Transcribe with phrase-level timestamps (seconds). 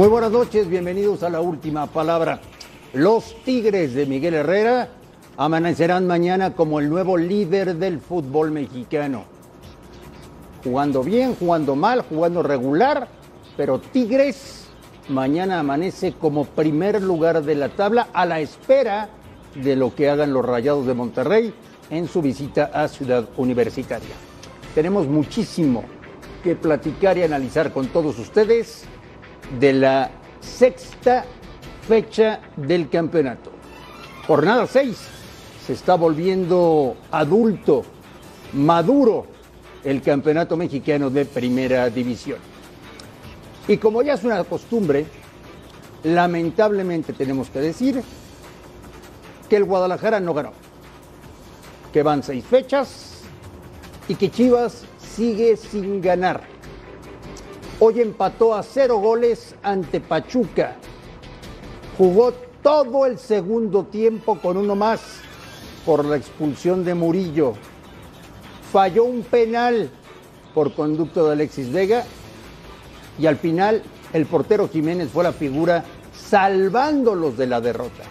[0.00, 2.40] Muy buenas noches, bienvenidos a la última palabra.
[2.94, 4.88] Los Tigres de Miguel Herrera
[5.36, 9.24] amanecerán mañana como el nuevo líder del fútbol mexicano.
[10.64, 13.08] Jugando bien, jugando mal, jugando regular,
[13.58, 14.68] pero Tigres
[15.10, 19.10] mañana amanece como primer lugar de la tabla a la espera
[19.54, 21.52] de lo que hagan los Rayados de Monterrey
[21.90, 24.14] en su visita a Ciudad Universitaria.
[24.74, 25.84] Tenemos muchísimo
[26.42, 28.86] que platicar y analizar con todos ustedes
[29.58, 31.24] de la sexta
[31.86, 33.50] fecha del campeonato.
[34.26, 34.96] Jornada 6
[35.66, 37.84] se está volviendo adulto,
[38.52, 39.26] maduro
[39.84, 42.38] el campeonato mexicano de primera división.
[43.66, 45.06] Y como ya es una costumbre,
[46.04, 48.02] lamentablemente tenemos que decir
[49.48, 50.52] que el Guadalajara no ganó,
[51.92, 53.22] que van seis fechas
[54.08, 56.42] y que Chivas sigue sin ganar.
[57.82, 60.76] Hoy empató a cero goles ante Pachuca.
[61.96, 65.00] Jugó todo el segundo tiempo con uno más
[65.86, 67.54] por la expulsión de Murillo.
[68.70, 69.88] Falló un penal
[70.54, 72.04] por conducto de Alexis Vega
[73.18, 78.04] y al final el portero Jiménez fue la figura salvándolos de la derrota.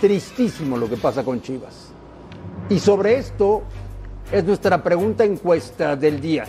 [0.00, 1.88] Tristísimo lo que pasa con Chivas.
[2.70, 3.64] Y sobre esto
[4.32, 6.46] es nuestra pregunta encuesta del día.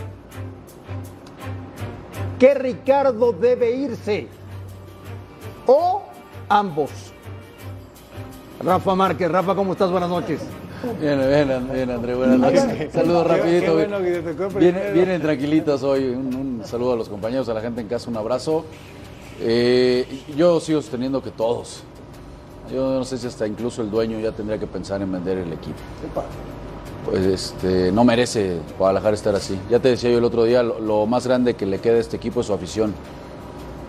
[2.44, 4.28] ¿Qué Ricardo debe irse?
[5.66, 6.02] ¿O
[6.50, 6.90] ambos?
[8.62, 9.90] Rafa Márquez, Rafa, ¿cómo estás?
[9.90, 10.42] Buenas noches.
[11.00, 12.92] Bien, bien, bien, André, buenas noches.
[12.92, 13.78] Saludos rapidito.
[14.60, 16.10] Vienen, vienen tranquilitos hoy.
[16.10, 18.66] Un, un, saludo a los compañeros, a la gente en casa, un abrazo.
[19.40, 20.06] Eh,
[20.36, 21.86] yo sigo sosteniendo que todos.
[22.70, 25.54] Yo no sé si hasta incluso el dueño ya tendría que pensar en vender el
[25.54, 25.80] equipo.
[27.06, 29.58] Pues este, no merece Guadalajara estar así.
[29.70, 32.18] Ya te decía yo el otro día, lo, más grande que le queda a este
[32.18, 32.94] equipo es su afición.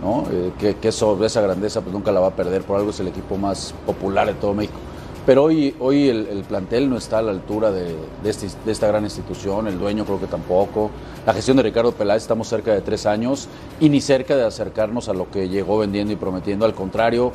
[0.02, 0.25] ¿no?
[0.30, 3.08] Eh, que, eso, esa grandeza pues nunca la va a perder, por algo es el
[3.08, 4.78] equipo más popular de todo México.
[5.25, 8.72] Pero hoy, hoy el, el plantel no está a la altura de, de, este, de,
[8.72, 10.91] esta gran institución, el dueño creo que tampoco.
[11.25, 13.48] La gestión de Ricardo Peláez estamos cerca de tres años
[13.81, 16.66] y ni cerca de acercarnos a lo que llegó vendiendo y prometiendo.
[16.66, 17.32] Al contrario,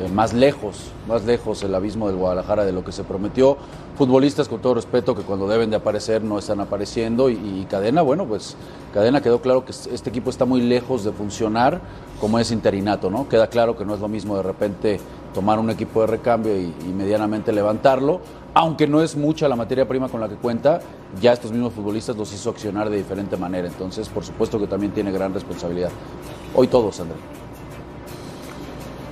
[0.00, 3.56] eh, más lejos, más lejos el abismo del Guadalajara de lo que se prometió.
[3.96, 7.28] Futbolistas, con todo respeto, que cuando deben de aparecer no están apareciendo.
[7.30, 8.56] Y, Cadena, bueno, pues
[8.94, 11.80] Cadena quedó claro que este equipo está muy lejos de funcionar
[12.20, 13.28] como es interinato, ¿no?
[13.28, 15.00] Queda claro que no es lo mismo de repente
[15.34, 18.20] tomar un equipo de recambio y, y medianamente levantarlo.
[18.54, 20.80] Aunque no es mucha la materia prima con la que cuenta,
[21.20, 23.66] ya estos mismos futbolistas los hizo accionar de diferente manera.
[23.66, 25.90] Entonces, por supuesto que también tiene gran responsabilidad.
[26.54, 27.37] Hoy todos, André.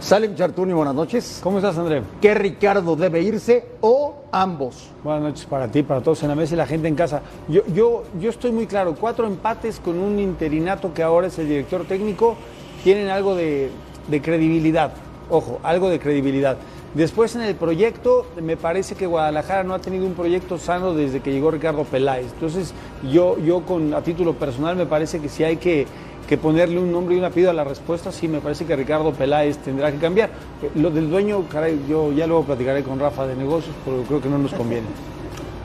[0.06, 1.40] Salim Chartuni, buenas noches.
[1.42, 2.00] ¿Cómo estás, André?
[2.20, 4.90] ¿Qué Ricardo debe irse o ambos?
[5.02, 7.22] Buenas noches para ti, para todos en la mesa y la gente en casa.
[7.48, 11.48] Yo, yo, yo estoy muy claro, cuatro empates con un interinato que ahora es el
[11.48, 12.36] director técnico,
[12.84, 13.68] tienen algo de,
[14.06, 14.92] de credibilidad.
[15.28, 16.56] Ojo, algo de credibilidad.
[16.94, 21.18] Después en el proyecto, me parece que Guadalajara no ha tenido un proyecto sano desde
[21.18, 22.32] que llegó Ricardo Peláez.
[22.32, 22.74] Entonces,
[23.10, 25.88] yo, yo con, a título personal me parece que si hay que,
[26.28, 29.12] que ponerle un nombre y un apellido a la respuesta, sí, me parece que Ricardo
[29.12, 30.30] Peláez tendrá que cambiar.
[30.74, 34.28] Lo del dueño, caray, yo ya luego platicaré con Rafa de negocios, pero creo que
[34.28, 34.86] no nos conviene.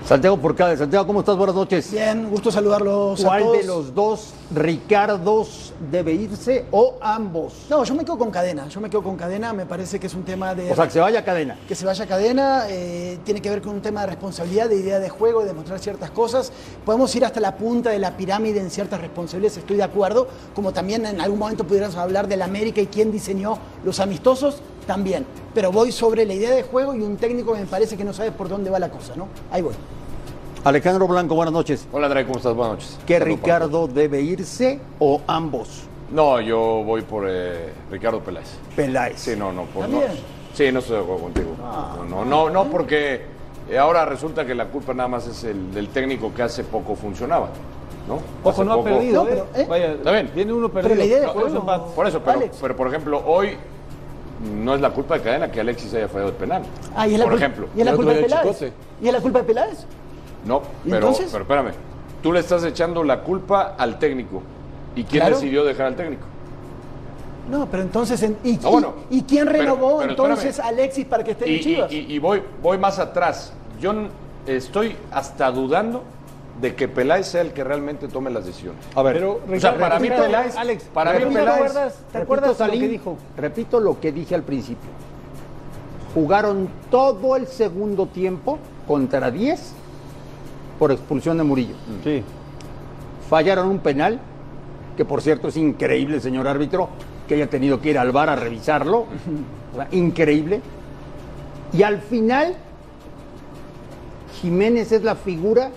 [0.05, 1.37] Santiago Porcade, Santiago, ¿cómo estás?
[1.37, 1.91] Buenas noches.
[1.91, 3.57] Bien, gusto saludarlos ¿Cuál a todos.
[3.57, 7.67] de los dos Ricardos debe irse o ambos?
[7.69, 10.13] No, yo me quedo con cadena, yo me quedo con cadena, me parece que es
[10.15, 10.71] un tema de...
[10.71, 11.57] O sea, que se vaya a cadena.
[11.67, 14.77] Que se vaya a cadena, eh, tiene que ver con un tema de responsabilidad, de
[14.77, 16.51] idea de juego, de demostrar ciertas cosas.
[16.83, 20.73] Podemos ir hasta la punta de la pirámide en ciertas responsabilidades, estoy de acuerdo, como
[20.73, 25.25] también en algún momento pudiéramos hablar de la América y quién diseñó los amistosos, también.
[25.53, 28.11] Pero voy sobre la idea de juego y un técnico que me parece que no
[28.11, 29.27] sabe por dónde va la cosa, ¿no?
[29.49, 29.73] Ahí voy.
[30.65, 31.87] Alejandro Blanco, buenas noches.
[31.93, 32.53] Hola André, ¿cómo estás?
[32.53, 32.99] Buenas noches.
[33.07, 35.83] ¿Qué Salud, Ricardo debe irse o ambos?
[36.11, 38.49] No, yo voy por eh, Ricardo Peláez.
[38.75, 39.17] Peláez.
[39.17, 39.99] Sí, no, no, por no.
[39.99, 40.21] ¿También?
[40.53, 41.51] Sí, no estoy de acuerdo contigo.
[41.63, 41.95] Ah.
[41.99, 43.21] no, no, no, no, porque
[43.69, 46.95] eh, ahora resulta que la culpa nada más es el del técnico que hace poco
[46.95, 47.47] funcionaba,
[48.09, 48.19] ¿no?
[48.43, 49.61] Ojo, no ha poco- perdido, No, pero, ¿eh?
[49.61, 49.65] ¿eh?
[49.69, 50.29] Vaya, Está bien.
[50.35, 50.95] Viene uno perdido.
[50.95, 51.93] la idea de No, juego.
[51.95, 53.55] Por eso, pero, pero por ejemplo, hoy
[54.43, 56.63] no es la culpa de Cadena que Alexis haya fallado el penal.
[56.95, 57.67] Ah, y es la por ejemplo.
[57.75, 58.61] ¿Y es la culpa de Peláez?
[59.01, 59.85] ¿Y es la culpa de Peláez?
[60.45, 61.29] No, ¿Y pero, entonces?
[61.31, 61.71] pero espérame.
[62.23, 64.41] Tú le estás echando la culpa al técnico.
[64.95, 65.35] ¿Y quién Claro.
[65.35, 66.23] decidió dejar al técnico?
[67.49, 68.93] No, pero entonces, en- ¿y, bueno.
[69.09, 71.91] y- y quién renovó pero entonces a Alexis para que esté Y, en Chivas?
[71.91, 73.53] y- y- voy, voy más atrás.
[73.79, 73.93] Yo
[74.45, 76.03] estoy hasta dudando
[76.61, 78.85] de que Peláez sea el que realmente tome las decisiones.
[78.95, 81.49] A ver, Pero, O sea, Ricardo, para mí Ricardo, Peláez, Alex, para mí ¿te Peláez,
[81.55, 83.17] acuerdas, ¿te repito, acuerdas lo que dijo?
[83.35, 84.89] repito lo que dije al principio.
[86.13, 89.73] Jugaron todo el segundo tiempo contra 10
[90.77, 91.75] por expulsión de Murillo.
[92.03, 92.23] Sí.
[93.29, 94.19] Fallaron un penal,
[94.97, 96.89] que por cierto es increíble, señor árbitro,
[97.27, 99.05] que haya tenido que ir al bar a revisarlo.
[99.91, 100.61] increíble.
[101.73, 102.55] Y al final,
[104.41, 105.71] Jiménez es la figura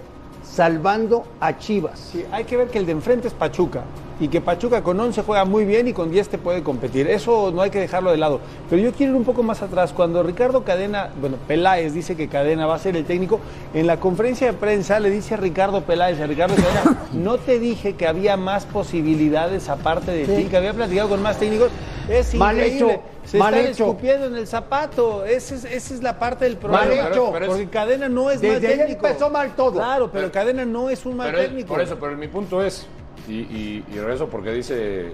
[0.54, 1.98] salvando a Chivas.
[2.12, 3.82] Sí, hay que ver que el de enfrente es Pachuca
[4.20, 7.08] y que Pachuca con 11 juega muy bien y con 10 te puede competir.
[7.08, 8.40] Eso no hay que dejarlo de lado.
[8.70, 9.92] Pero yo quiero ir un poco más atrás.
[9.92, 13.40] Cuando Ricardo Cadena, bueno, Peláez dice que Cadena va a ser el técnico,
[13.74, 17.58] en la conferencia de prensa le dice a Ricardo Peláez, a Ricardo Cadena, no te
[17.58, 21.70] dije que había más posibilidades aparte de ti, que había platicado con más técnicos.
[22.08, 22.92] Es Mal increíble.
[22.94, 23.84] hecho, Se mal están hecho.
[23.86, 25.24] escupiendo en el zapato.
[25.24, 26.84] Esa es, esa es la parte del problema.
[26.84, 27.30] Mal hecho.
[27.32, 29.06] Pero es- Porque Cadena no es mal Desde ahí técnico.
[29.06, 29.72] empezó mal todo.
[29.72, 31.68] Claro, pero, Pero- Cadena no es un mal Pero es- técnico.
[31.68, 32.86] por eso, pero mi punto es,
[33.28, 35.12] y, y, y regreso porque dice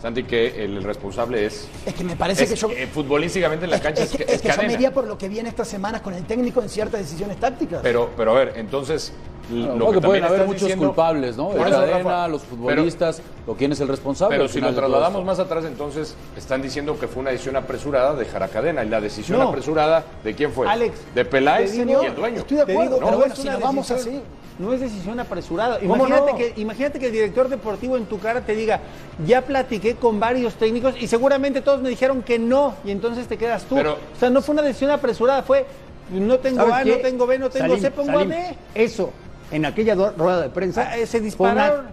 [0.00, 2.70] Santi que el responsable es, Es que me parece es- que yo.
[2.70, 5.06] eh, futbolísticamente en la cancha es, es que, es es que yo me iría por
[5.06, 7.80] lo que viene estas semanas con el técnico en ciertas decisiones tácticas.
[7.82, 9.12] Pero, pero a ver, entonces
[9.48, 11.52] Claro, lo que que pueden haber muchos diciendo- culpables, ¿no?
[11.52, 14.36] El eso, cadena, Rafa, los pero- futbolistas, o quién es el responsable.
[14.36, 18.14] Pero si lo de trasladamos más atrás, entonces están diciendo que fue una decisión apresurada
[18.14, 18.84] dejar a cadena.
[18.84, 19.48] Y la decisión No.
[19.48, 20.68] apresurada, ¿de quién fue?
[20.68, 22.38] Alex, de Peláez y el dueño.
[22.38, 24.20] Estoy de acuerdo, digo, pero no bueno, es si nos vamos así.
[24.58, 25.78] No es decisión apresurada.
[25.78, 26.36] ¿Cómo Imagínate, no?
[26.38, 28.78] que, imagínate que el director deportivo en tu cara te diga,
[29.26, 33.38] ya platiqué con varios técnicos y seguramente todos me dijeron que no, y entonces te
[33.38, 33.76] quedas tú.
[33.76, 35.64] Pero- o sea, no fue una decisión apresurada, fue
[36.12, 36.90] no tengo ¿Sabes A, qué?
[36.90, 38.56] no tengo B, no tengo Salim, C, pongo Salim, a B.
[38.74, 39.10] Eso,
[39.50, 41.80] en aquella rueda de prensa, Ah, eh, se fue dispararon.
[41.80, 41.90] una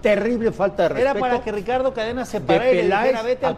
[0.00, 1.10] terrible falta de respeto.
[1.10, 3.56] Era para que Ricardo Cadena se parara y dijera, vete al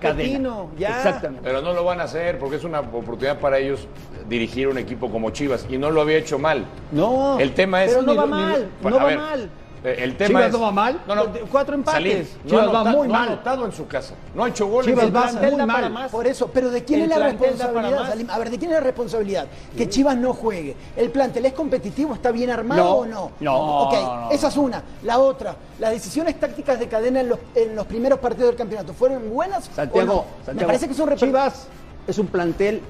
[0.78, 0.96] ya.
[0.96, 1.40] Exactamente.
[1.44, 3.86] Pero no lo van a hacer porque es una oportunidad para ellos
[4.28, 5.66] dirigir un equipo como Chivas.
[5.68, 6.64] Y no lo había hecho mal.
[6.90, 7.90] No, El tema es.
[7.92, 9.50] pero no ni va mal, a no va ver, mal.
[9.84, 10.52] Eh, El tema Chivas es.
[10.52, 11.00] no va mal.
[11.06, 11.24] No, no.
[11.50, 11.94] Cuatro empates.
[12.02, 13.28] Salim, no Chivas ha va muy no ha mal.
[13.28, 14.14] anotado en su casa.
[14.34, 14.86] No ha hecho goles.
[14.90, 15.90] Chivas va plantel muy mal.
[15.92, 16.10] más.
[16.10, 18.08] Por eso, pero ¿de quién El es la responsabilidad.
[18.08, 18.30] Salim?
[18.30, 19.46] A ver, ¿de quién es la responsabilidad?
[19.76, 20.76] Que Chivas no juegue.
[20.96, 22.14] ¿El plantel es competitivo?
[22.14, 23.30] ¿Está bien armado No, o no?
[23.40, 23.56] no,
[23.88, 24.30] Ok, no, no.
[24.30, 24.82] esa es una.
[25.02, 28.92] La otra, las decisiones tácticas de cadena en los, en los primeros partidos del campeonato,
[28.94, 30.24] ¿fueron buenas Santiago, o no?
[30.44, 31.66] Santiago, Me parece que son reper- Chivas
[32.06, 32.80] es un plantel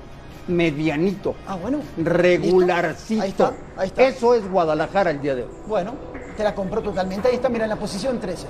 [0.48, 1.78] medianito, Ah, bueno.
[1.98, 3.22] regularcito.
[3.22, 4.02] Ahí está, ahí está.
[4.02, 5.48] Eso es Guadalajara el día de hoy.
[5.66, 5.94] Bueno,
[6.36, 7.28] te la compró totalmente.
[7.28, 8.46] Ahí está, mira, en la posición 13.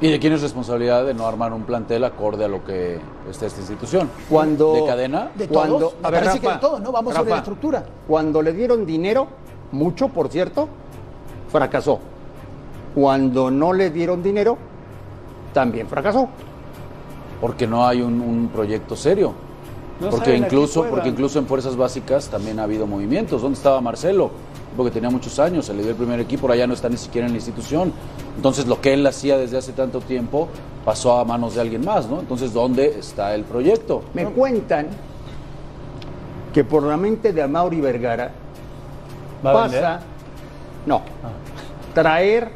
[0.00, 3.46] ¿Y de quién es responsabilidad de no armar un plantel acorde a lo que está
[3.46, 4.08] esta institución?
[4.28, 5.30] Cuando ¿De cadena?
[5.34, 6.92] De Cuando, todos, me parece que de todos, ¿no?
[6.92, 7.84] Vamos sobre la estructura.
[8.06, 9.26] Cuando le dieron dinero,
[9.72, 10.68] mucho por cierto,
[11.50, 11.98] fracasó.
[12.94, 14.56] Cuando no le dieron dinero,
[15.52, 16.28] también fracasó.
[17.40, 19.32] Porque no hay un, un proyecto serio.
[20.00, 23.42] No porque incluso, porque incluso en fuerzas básicas también ha habido movimientos.
[23.42, 24.30] ¿Dónde estaba Marcelo?
[24.78, 26.96] Porque tenía muchos años, se le dio el primer equipo, ahora ya no está ni
[26.96, 27.92] siquiera en la institución.
[28.36, 30.46] Entonces lo que él hacía desde hace tanto tiempo
[30.84, 32.20] pasó a manos de alguien más, ¿no?
[32.20, 34.04] Entonces, ¿dónde está el proyecto?
[34.14, 34.86] Me cuentan
[36.54, 38.30] que por la mente de Amaury Vergara
[39.42, 39.98] pasa,
[40.86, 41.02] no,
[41.92, 42.48] traer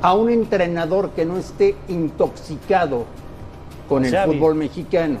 [0.00, 3.04] a un entrenador que no esté intoxicado
[3.90, 5.18] con el fútbol mexicano,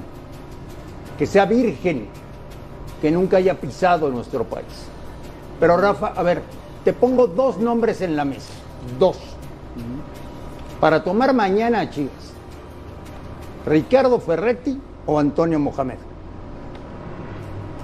[1.18, 2.08] que sea virgen,
[3.00, 4.66] que nunca haya pisado nuestro país.
[5.60, 6.42] Pero Rafa, a ver,
[6.84, 8.52] te pongo dos nombres en la mesa,
[8.98, 9.18] dos,
[10.80, 12.12] para tomar mañana a Chivas.
[13.66, 15.96] Ricardo Ferretti o Antonio Mohamed.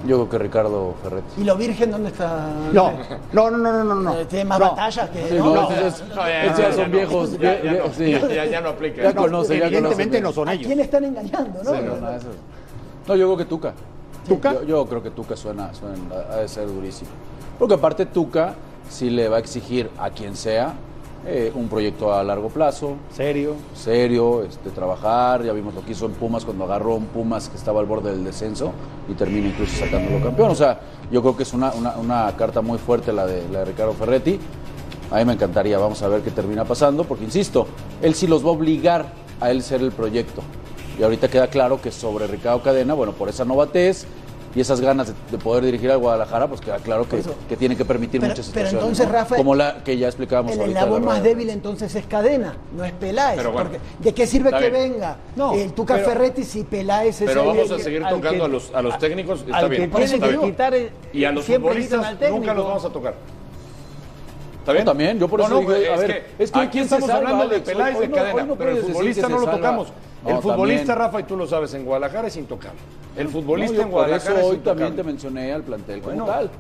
[0.06, 1.40] Yo creo que Ricardo Ferretti.
[1.40, 2.48] ¿Y lo virgen dónde está?
[2.72, 2.92] No,
[3.32, 4.14] no, no, no, no, no.
[4.18, 4.70] Eh, Tiene más No.
[4.70, 5.28] batallas que.
[5.28, 7.38] Sí, no, no, no, esos- No, ya, esos son viejos.
[7.38, 7.92] Ya, no.
[7.94, 8.10] sí.
[8.34, 9.02] Ya, ya no aplica.
[9.02, 10.66] Ya conoce, ya Evidentemente no son ¿A ellos.
[10.66, 11.70] quién están engañando, no?
[11.70, 12.26] Sí, no, no, eso-
[13.06, 13.74] no, yo creo que Tuca.
[14.28, 14.54] ¿Tuca?
[14.54, 15.96] Yo, yo creo que Tuca suena, suena,
[16.30, 17.10] ha de ser durísimo.
[17.58, 18.54] Porque aparte Tuca
[18.88, 20.74] sí le va a exigir a quien sea
[21.24, 23.54] eh, un proyecto a largo plazo, Serio.
[23.74, 25.44] serio, este, trabajar.
[25.44, 28.10] Ya vimos lo que hizo en Pumas cuando agarró un Pumas que estaba al borde
[28.10, 28.72] del descenso
[29.08, 30.50] y termina incluso sacándolo campeón.
[30.50, 30.80] O sea,
[31.12, 33.92] yo creo que es una, una, una carta muy fuerte la de, la de Ricardo
[33.92, 34.38] Ferretti.
[35.12, 37.66] A mí me encantaría, vamos a ver qué termina pasando, porque insisto,
[38.00, 39.06] él sí los va a obligar
[39.40, 40.42] a él ser el proyecto.
[40.98, 44.04] Y ahorita queda claro que sobre Ricardo Cadena, bueno, por esa novatez
[44.54, 47.34] y esas ganas de, de poder dirigir al Guadalajara, pues queda claro que, eso.
[47.48, 48.82] que tiene que permitir Pero- muchas pero situaciones.
[48.82, 49.12] entonces, ¿no?
[49.12, 52.92] Rafa, Como la que ya explicábamos El eslabón más débil entonces es Cadena, no es
[52.92, 53.38] Peláez.
[53.38, 53.70] Pero bueno.
[53.70, 54.92] porque ¿De qué sirve que bien.
[54.92, 58.30] venga No, el Tuca pero- Ferretti si Peláez es Pero el- vamos a seguir tocando
[58.30, 59.40] que- a los, a los técnicos.
[59.40, 59.82] Está al bien.
[59.90, 60.50] que tiene está que bien.
[60.50, 63.14] quitar el- Y a los futbolistas nunca los vamos a tocar.
[64.58, 64.84] ¿Está Yo bien?
[64.84, 67.30] también, yo por No, eso no, a es ver, que es que aquí estamos salva,
[67.30, 69.86] hablando de Peláez hoy de cadena, pero el futbolista no lo salva.
[70.24, 70.98] No, el futbolista, también.
[71.06, 72.78] Rafa, y tú lo sabes, en Guadalajara es intocable.
[73.16, 76.00] El No, futbolista yo en por Guadalajara eso es hoy también te mencioné al plantel
[76.00, 76.32] como Bueno.
[76.32, 76.50] tal.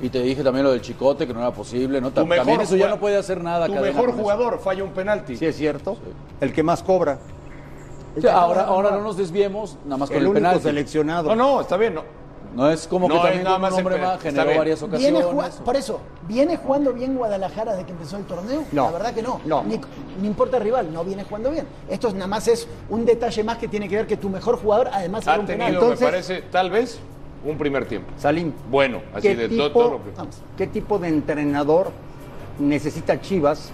[0.00, 2.08] Y te dije también lo del chicote, que no era posible, ¿no?
[2.10, 3.66] Tu También mejor eso ya no puede hacer nada.
[3.66, 4.18] Tu mejor con eso.
[4.22, 5.36] jugador falla un penalti.
[5.36, 5.96] Sí, es cierto.
[6.40, 7.18] El que más cobra.
[8.16, 10.62] O sea, ahora, ahora no nos desviemos, nada más con El el, único penalti.
[10.62, 11.28] seleccionado.
[11.28, 11.94] No, no, está bien.
[11.94, 12.02] No,
[12.54, 15.24] No es como que No también nada más un hombre el- más generó varias ocasiones.
[15.64, 18.64] por eso, ¿viene jugando bien Guadalajara desde que empezó el torneo?
[18.72, 18.86] No.
[18.86, 19.40] La verdad que no.
[19.44, 19.62] No.
[19.64, 19.80] Ni,
[20.20, 21.66] ni importa el rival, no viene jugando bien.
[21.88, 24.88] Esto nada más es un detalle más que tiene que ver que tu mejor jugador
[24.92, 25.66] además Ha era un penal.
[25.68, 26.98] tenido, Entonces- me parece, tal vez,
[27.44, 28.10] un primer tiempo.
[28.18, 30.10] Salim, Bueno, así ¿qué de tipo, todo, todo lo que...
[30.56, 31.90] ¿qué tipo de entrenador
[32.58, 33.70] necesita Chivas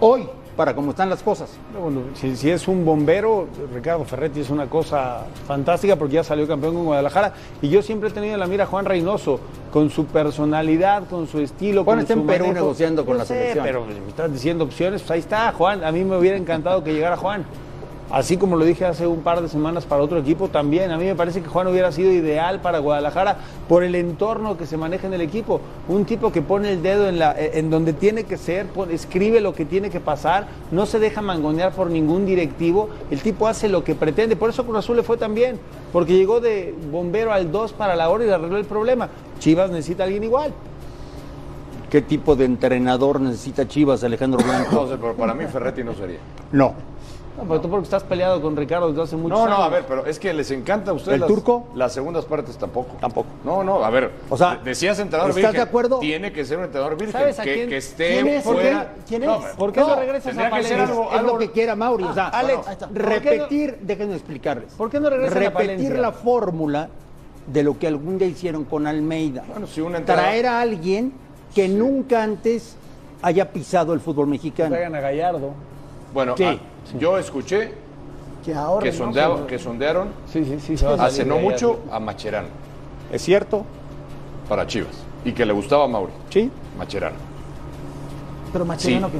[0.00, 1.48] hoy para cómo están las cosas?
[1.72, 6.24] No, bueno, si, si es un bombero, Ricardo Ferretti es una cosa fantástica porque ya
[6.24, 7.32] salió campeón con Guadalajara.
[7.62, 9.38] Y yo siempre he tenido en la mira a Juan Reynoso,
[9.72, 11.84] con su personalidad, con su estilo.
[11.84, 12.64] Juan con está su en Perú manejo.
[12.64, 13.64] negociando con la sé, selección.
[13.64, 15.84] Pero me estás diciendo opciones, pues ahí está, Juan.
[15.84, 17.44] A mí me hubiera encantado que llegara Juan.
[18.10, 20.90] Así como lo dije hace un par de semanas para otro equipo también.
[20.92, 23.36] A mí me parece que Juan hubiera sido ideal para Guadalajara
[23.68, 25.60] por el entorno que se maneja en el equipo.
[25.88, 29.42] Un tipo que pone el dedo en, la, en donde tiene que ser, pone- escribe
[29.42, 32.88] lo que tiene que pasar, no se deja mangonear por ningún directivo.
[33.10, 34.36] El tipo hace lo que pretende.
[34.36, 35.60] Por eso Cruz Azul le fue tan bien.
[35.92, 39.10] Porque llegó de bombero al 2 para la hora y le arregló el problema.
[39.38, 40.54] Chivas necesita a alguien igual.
[41.90, 44.72] ¿Qué tipo de entrenador necesita Chivas, Alejandro Blanco?
[44.74, 46.18] No sé, pero para mí Ferretti no sería.
[46.52, 46.72] No.
[47.38, 49.58] No, pero tú porque estás peleado con Ricardo desde hace muchos No, años.
[49.58, 51.14] no, a ver, pero es que les encanta a ustedes.
[51.14, 51.68] ¿El las- turco?
[51.74, 52.96] Las segundas partes tampoco.
[53.00, 53.28] Tampoco.
[53.44, 54.10] No, no, a ver.
[54.28, 55.56] O sea, de- decías entrenador ¿estás virgen.
[55.56, 55.98] de acuerdo?
[56.00, 57.12] Tiene que ser un entrenador virgen.
[57.12, 58.44] ¿Sabes a que, quién- que esté quién es?
[58.44, 58.92] fuera.
[59.06, 59.54] ¿Quién No, es?
[59.56, 62.04] ¿Por qué no, no regresas a algo, es algo- lo que quiera Mauri.
[62.04, 62.60] O sea, Alex,
[62.92, 64.72] repetir, déjenme explicarles.
[64.74, 66.00] ¿Por qué no regresan a Repetir Palencia?
[66.00, 66.88] la fórmula
[67.46, 69.44] de lo que algún día hicieron con Almeida.
[69.48, 71.12] Bueno, si un entrenador- Traer a alguien
[71.54, 72.76] que nunca antes
[73.22, 74.70] haya pisado el fútbol mexicano.
[74.70, 75.50] Traigan a Gallardo.
[76.12, 76.58] Bueno, Sí.
[76.94, 77.72] Ah, yo escuché
[78.44, 79.04] Que ahorre, que, ¿no?
[79.06, 80.76] sondeaban- que sondearon Sí, sí, sí.
[80.76, 82.48] se va a hace no mucho a Macherano
[83.12, 83.64] ¿Es cierto?
[84.48, 86.12] para Chivas y que le gustaba a Mauri.
[86.30, 86.50] Sí.
[86.78, 87.16] Macherano.
[88.52, 89.12] Pero Macherano, Sí.
[89.12, 89.18] ¿qué?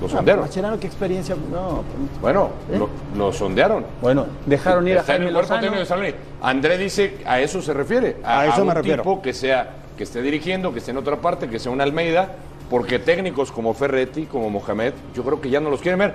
[0.00, 0.44] Lo Ah, sondearon.
[0.44, 1.34] Macherano, ¿qué experiencia?
[1.50, 1.82] No,
[2.22, 2.78] Bueno, ¿Eh?
[2.78, 3.84] lo, lo sondearon.
[4.00, 6.14] Bueno, dejaron ir a Está en Jaime el cuerpo técnico de San Luis.
[6.40, 8.16] André dice a eso se refiere.
[8.24, 9.02] A eso me un refiero.
[9.02, 12.28] tipo que sea, que esté dirigiendo, que esté en otra parte, que sea un Almeida,
[12.70, 16.14] porque técnicos como Ferretti, como Mohamed, yo creo que ya no los quieren ver.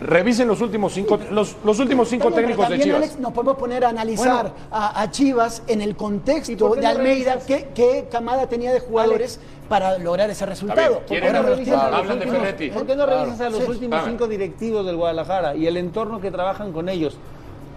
[0.00, 2.98] Revisen los últimos cinco, los, los últimos cinco técnicos de Chivas.
[3.02, 4.54] Alex, nos podemos poner a analizar Bueno.
[4.70, 9.38] a, a Chivas en el ¿Y contexto de Almeida, qué, qué camada tenía de jugadores
[9.68, 11.00] para lograr ese resultado.
[11.00, 11.48] ¿Por qué no Claro.
[11.54, 13.70] revisas a los Sí.
[13.70, 17.18] últimos cinco directivos del Guadalajara y el entorno que trabajan con ellos?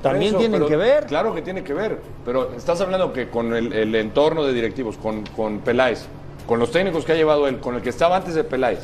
[0.01, 1.05] También Eso, tienen pero que ver.
[1.05, 1.99] Claro que tiene que ver.
[2.25, 6.05] Pero estás hablando que con el, el entorno de directivos, con, con Peláez,
[6.47, 8.79] con los técnicos que ha llevado él, con el que estaba antes de Peláez,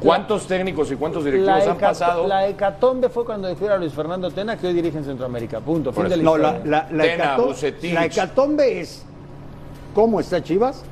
[0.00, 2.26] ¿cuántos técnicos y cuántos directivos han pasado?
[2.26, 5.60] la hecatombe fue cuando ir a Luis Fernando Tena, que hoy dirige en Centroamérica.
[5.60, 5.92] Punto.
[5.92, 7.92] Fin de la No, la, la, la Tena, hecato- Bucetich.
[7.94, 9.04] la hecatombe es
[9.94, 10.82] cómo está Chivas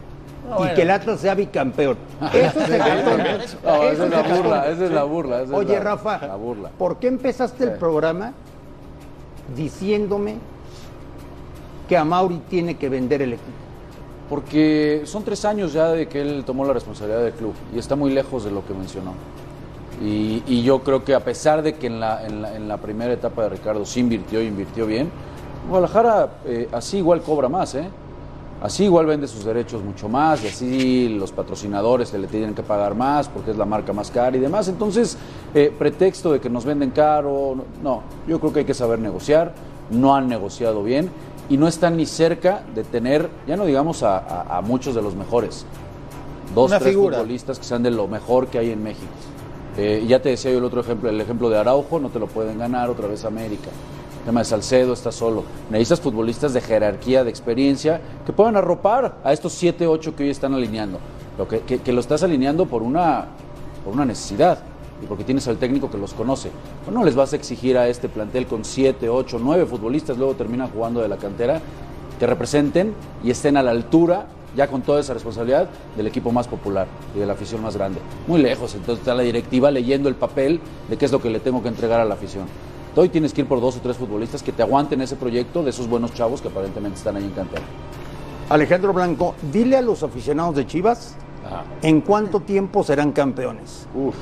[0.49, 0.75] No, y bueno.
[0.75, 1.97] que el Atlas sea bicampeón.
[2.33, 3.39] Eso es hecatombe.
[3.65, 4.39] No, esa es la hecatombe.
[4.43, 5.37] burla, esa es la burla.
[5.43, 6.69] esa es Oye, la- Rafa, La burla.
[6.79, 8.33] ¿por qué empezaste el programa
[9.57, 10.37] diciéndome
[11.89, 13.64] que a Mauri tiene que vender el equipo?
[14.29, 17.95] Porque son tres años ya de que él tomó la responsabilidad del club y está
[17.95, 19.13] muy lejos de lo que mencionó.
[20.03, 22.79] Y, y yo creo que a pesar de que en la, en la, en la
[22.79, 25.11] primera etapa de Ricardo sí invirtió y invirtió bien,
[25.69, 27.89] Guadalajara eh, así igual cobra más, ¿eh?
[28.63, 32.63] Así igual vende sus derechos mucho más y así los patrocinadores se le tienen que
[32.63, 34.69] pagar más porque es la marca más cara y demás.
[34.69, 35.19] Entonces,
[35.55, 39.53] eh, pretexto de que nos venden caro, no, yo creo que hay que saber negociar,
[39.91, 41.11] no han negociado bien
[41.49, 45.03] y no están ni cerca de tener, ya no digamos a, a- a muchos de
[45.03, 45.67] los mejores,
[46.55, 47.19] dos, Una tres figura.
[47.19, 49.13] futbolistas que sean de lo mejor que hay en México.
[49.77, 52.27] Eh, ya te decía yo el otro ejemplo, el ejemplo de Araujo, no te lo
[52.29, 53.69] pueden ganar otra vez América.
[54.21, 55.43] El tema de Salcedo está solo.
[55.69, 60.31] Necesitas futbolistas de jerarquía, de experiencia, que puedan arropar a estos 7, 8 que hoy
[60.31, 60.99] están alineando.
[61.37, 63.27] Lo que, que- que lo estás alineando por una,
[63.85, 64.61] por una necesidad
[65.03, 66.51] y porque tienes al técnico que los conoce.
[66.85, 70.35] Pues no les vas a exigir a este plantel con 7, 8, 9 futbolistas, luego
[70.35, 71.61] terminan jugando de la cantera,
[72.19, 76.47] que representen y estén a la altura ya con toda esa responsabilidad del equipo más
[76.47, 77.99] popular y de la afición más grande.
[78.27, 81.41] Muy lejos, entonces está la directiva leyendo el papel de qué es lo que le
[81.41, 82.45] tengo que entregar a la afición.
[82.97, 85.71] Hoy tienes que ir por dos o tres futbolistas que te aguanten ese proyecto de
[85.71, 87.65] esos buenos chavos que aparentemente están ahí en cantera.
[88.49, 91.65] Alejandro Blanco, dile a los aficionados de Chivas Ajá.
[91.83, 93.89] en cuánto tiempo serán campeones.
[93.95, 94.15] Uf.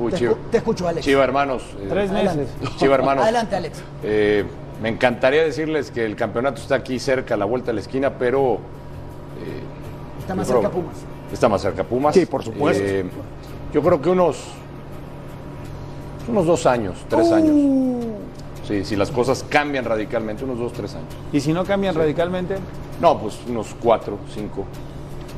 [0.00, 0.32] Uy, Te, Chiva.
[0.32, 1.04] escu- te escucho, Alex.
[1.04, 1.62] Chiva, hermanos.
[1.80, 2.40] eh, Tres Adelante.
[2.42, 2.76] meses.
[2.76, 3.24] Chiva, hermanos.
[3.24, 3.82] Adelante, Alex.
[4.02, 4.44] Eh,
[4.82, 8.10] me encantaría decirles que el campeonato está aquí cerca, a la vuelta de la esquina,
[8.18, 8.58] pero
[10.20, 10.96] Está más cerca creo- Pumas.
[11.32, 12.14] Está más cerca Pumas.
[12.14, 12.82] Sí, por supuesto.
[12.86, 13.04] Eh,
[13.72, 14.36] yo creo que unos,
[16.28, 17.56] unos dos años, tres años.
[18.66, 21.08] Sí, si las cosas cambian radicalmente, unos dos, tres años.
[21.32, 22.56] Y si no cambian radicalmente,
[23.00, 24.64] No, pues unos cuatro, cinco,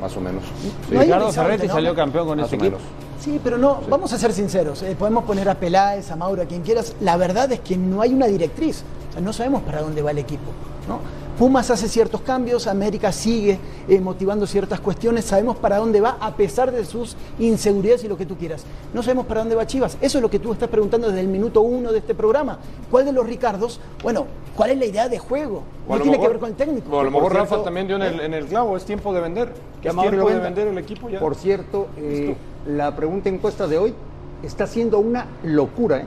[0.01, 0.43] más o menos.
[0.61, 1.73] Sí, No Ricardo Ferretti ¿no?
[1.73, 2.81] salió campeón con más este o equipo.
[3.21, 4.81] Sí, pero no, vamos a ser sinceros.
[4.81, 6.95] eh, podemos poner a Peláez, a Mauro, a quien quieras.
[7.01, 8.83] La verdad es que no hay una directriz.
[9.09, 10.51] O sea, no sabemos para dónde va el equipo.
[10.87, 10.99] ¿no?
[11.41, 13.57] Pumas hace ciertos cambios, América sigue
[13.89, 18.15] eh, motivando ciertas cuestiones, sabemos para dónde va a pesar de sus inseguridades y lo
[18.15, 18.63] que tú quieras.
[18.93, 19.97] No sabemos para dónde va Chivas.
[20.01, 22.59] Eso es lo que tú estás preguntando desde el minuto uno de este programa.
[22.91, 23.79] ¿Cuál de los Ricardos?
[24.03, 25.63] Bueno, ¿cuál es la idea de juego?
[25.89, 26.99] No tiene que ver con el técnico.
[26.99, 29.51] a lo mejor Rafa también dio en el, clavo, es tiempo de vender.
[29.81, 31.19] Es tiempo de vender el equipo ya.
[31.19, 32.35] Por cierto, eh,
[32.67, 33.95] la pregunta encuesta de hoy
[34.43, 36.01] está siendo una locura.
[36.01, 36.05] ¿eh?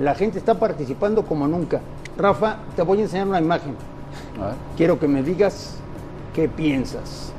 [0.00, 1.80] La gente está participando como nunca.
[2.18, 3.76] Rafa, te voy a enseñar una imagen.
[4.76, 5.76] Quiero que me digas
[6.34, 7.32] qué piensas.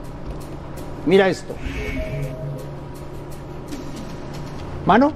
[1.05, 1.53] Mira esto.
[4.85, 5.11] Mano.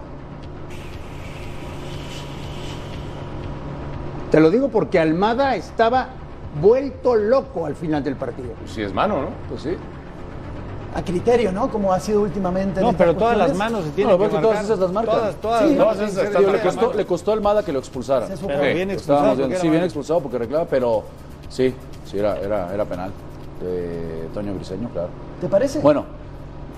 [4.32, 6.10] Te lo digo porque Almada estaba
[6.62, 8.50] vuelto loco al final del partido.
[8.60, 9.28] Pues sí, es mano, ¿no?
[9.50, 9.76] Pues sí.
[10.94, 11.70] A criterio, ¿no?
[11.70, 12.82] Como ha sido últimamente.
[12.82, 15.16] No, pero todas las manos se tienen que todas esas las marcan.
[15.16, 15.76] Todas, todas.
[15.76, 18.28] todas esas le, costó, le costó a Almada que lo expulsara.
[18.74, 19.50] bien expulsado.
[19.56, 21.04] sí, bien expulsado porque reclama, pero
[21.50, 21.74] sí,
[22.10, 23.12] Sí, era, era, era penal
[23.62, 25.10] de Toño Briseño, claro.
[25.40, 25.80] ¿Te parece?
[25.80, 26.06] Bueno,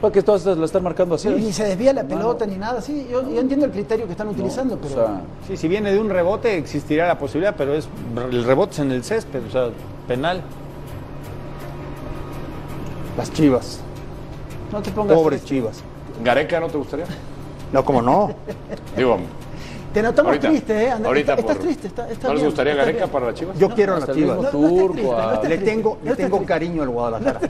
[0.02, 1.30] porque todas lo están marcando así.
[1.30, 4.78] ni se desvía la pelota ni nada, sí, yo, entiendo el criterio que están utilizando,
[4.78, 5.22] pero...
[5.48, 7.88] sí, si viene de un rebote existirá la posibilidad, pero es
[8.30, 9.70] el rebote es en el césped, o sea,
[10.08, 10.42] penal.
[13.18, 13.80] Las chivas.
[14.72, 15.16] No te pongas...
[15.16, 15.82] Pobres chivas.
[16.24, 17.06] ¿Gareca no te gustaría?
[17.72, 18.32] No, como no.
[18.98, 19.18] Digo,
[19.94, 20.92] te notamos triste, ¿eh?
[20.92, 21.88] Ahorita estás triste.
[21.88, 23.58] Está, está ¿No les gustaría Gareca para las Chivas?
[23.58, 24.52] Yo quiero a las Chivas.
[24.52, 25.16] turco,
[25.48, 27.42] le tengo, le tengo cariño al Guadalajara.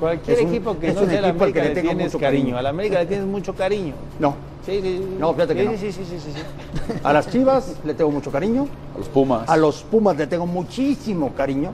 [0.00, 2.56] Cualquier equipo que no sea la América le tienes cariño.
[2.56, 3.94] A la América le tienes mucho cariño.
[4.18, 4.34] No.
[4.64, 5.78] Sí, sí, No, fíjate que sí, no.
[5.78, 6.92] Sí, sí, sí, sí, sí.
[7.02, 8.66] A las Chivas le tengo mucho cariño.
[8.94, 9.48] A los Pumas.
[9.48, 11.72] A los Pumas le tengo muchísimo cariño.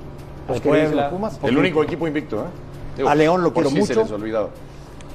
[0.49, 1.11] Los Puebla.
[1.11, 1.38] Pumas.
[1.42, 2.49] El único equipo invicto, ¿eh?
[2.97, 3.94] Digo, a León lo quiero sí mucho.
[3.94, 4.50] Se les olvidado.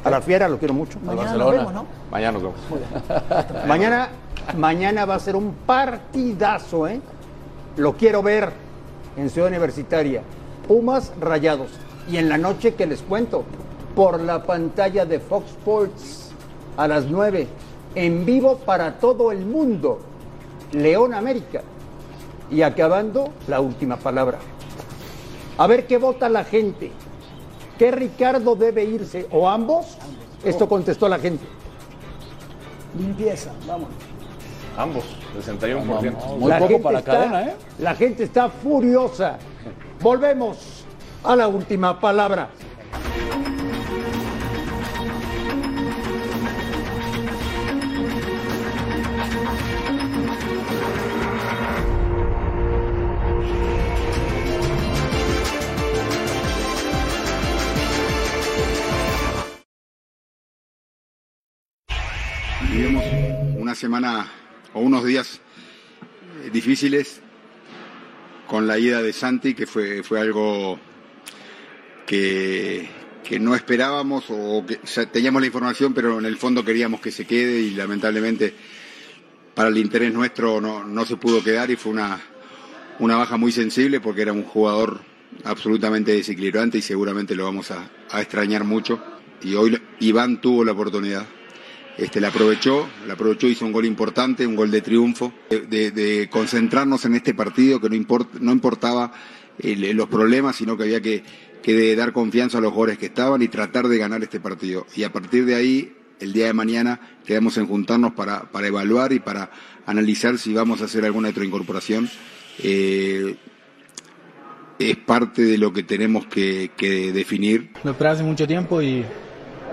[0.03, 1.00] A la Fiera lo quiero mucho.
[1.01, 1.86] Mañana nos vemos, ¿no?
[2.12, 2.59] Mañana nos vemos.
[3.68, 4.09] Mañana
[4.57, 7.00] Mañana va a ser un partidazo, ¿eh?
[7.77, 8.51] Lo quiero ver
[9.16, 10.24] en Ciudad Universitaria.
[10.68, 11.70] Pumas rayados.
[12.09, 13.44] Y en la noche que les cuento,
[13.96, 16.31] por la pantalla de Fox Sports
[16.77, 17.48] a las 9,
[17.94, 20.00] en vivo para todo el mundo.
[20.72, 21.62] León América.
[22.50, 24.40] Y acabando, la última palabra.
[25.59, 26.92] A ver qué vota la gente.
[27.79, 29.25] ¿Qué Ricardo debe irse?
[29.31, 29.98] ¿O ambos?
[30.44, 31.46] Esto contestó la gente.
[33.00, 33.87] Limpieza, vamos.
[34.77, 35.05] Ambos,
[35.48, 36.37] 61%.
[36.37, 37.55] Muy poco para la cadena, ¿eh?
[37.79, 39.37] La gente está furiosa.
[40.01, 40.83] Volvemos
[41.24, 42.50] a la última palabra.
[63.79, 64.29] Semana
[64.74, 65.39] o unos días
[66.44, 67.22] eh, difíciles
[68.46, 70.77] con la ida de Santi, que fue, fue algo
[72.05, 72.89] que,
[73.39, 77.61] no esperábamos o que teníamos la información, pero en el fondo queríamos que se quede
[77.61, 78.53] y lamentablemente
[79.53, 82.20] para el interés nuestro no, se pudo quedar y fue una,
[83.00, 85.01] una baja muy sensible porque era un jugador
[85.46, 89.01] absolutamente desequilibrante y seguramente lo vamos a, a extrañar mucho.
[89.42, 91.25] Y hoy Iván tuvo la oportunidad
[92.00, 97.03] este, la aprovechó, la aprovechó, hizo un gol importante, un gol de triunfo, de, concentrarnos
[97.03, 97.96] en este partido que no,
[98.51, 99.12] importaba
[99.62, 101.24] los problemas, sino que había que,
[101.96, 104.88] dar confianza a los jugadores que estaban y tratar de ganar este partido.
[104.96, 109.20] Y a partir de ahí, el día de mañana, quedamos en juntarnos para, evaluar y
[109.20, 109.51] para
[109.85, 112.09] analizar si vamos a hacer alguna otra incorporación.
[112.59, 113.35] Eh,
[114.79, 116.72] es parte de lo que tenemos que,
[117.14, 117.72] definir.
[117.83, 119.03] Lo esperaba hace mucho tiempo y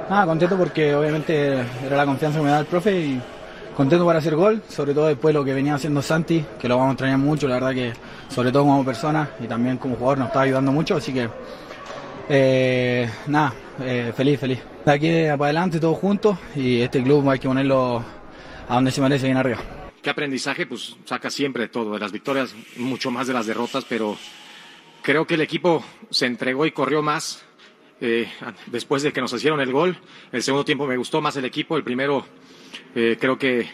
[0.09, 3.21] Ah, contento porque obviamente era la confianza que me da el profe y
[3.77, 6.77] contento para hacer gol, sobre todo después de lo que venía haciendo Santi, que lo
[6.77, 7.93] vamos a extrañar mucho, la verdad que
[8.29, 11.29] sobre todo como persona y también como jugador nos está ayudando mucho, así que
[12.29, 14.61] eh, nada, eh, feliz, feliz.
[14.85, 18.05] De aquí para adelante todos juntos y este club hay que ponerlo
[18.69, 19.59] a donde se merece bien arriba.
[20.01, 20.67] ¿Qué aprendizaje?
[20.67, 24.17] Pues saca siempre todo, de las victorias, mucho más de las derrotas, pero
[25.03, 27.43] creo que el equipo se entregó y corrió más
[28.01, 28.29] eh,
[28.67, 29.97] después de que nos hicieron el gol.
[30.33, 31.77] El segundo tiempo me gustó más el equipo.
[31.77, 32.27] El primero
[32.95, 33.69] eh, creo que,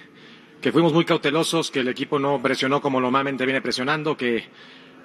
[0.72, 4.44] fuimos muy cautelosos, que el equipo no presionó como normalmente viene presionando, que,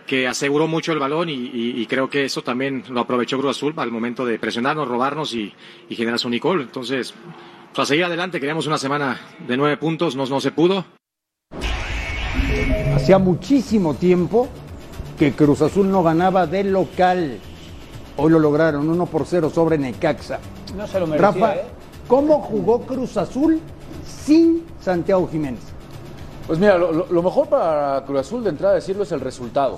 [0.05, 3.91] que aseguró mucho el balón y, creo que eso también lo aprovechó Cruz Azul al
[3.91, 5.53] momento de presionarnos, robarnos y,
[5.89, 6.61] generar su gol.
[6.61, 7.13] Entonces,
[7.73, 10.85] pues, a seguir adelante, queríamos una semana de nueve puntos, no, no se pudo.
[12.95, 14.49] Hacía muchísimo tiempo
[15.17, 17.39] que Cruz Azul no ganaba de local.
[18.19, 20.39] Hoy lo lograron, 1 por 0 sobre Necaxa.
[20.75, 21.65] No se lo merecía, Rafa, ¿eh?
[22.07, 23.61] ¿cómo jugó Cruz Azul
[24.05, 25.61] sin Santiago Jiménez?
[26.47, 29.77] Pues mira, lo, mejor para Cruz Azul de entrada decirlo es el resultado.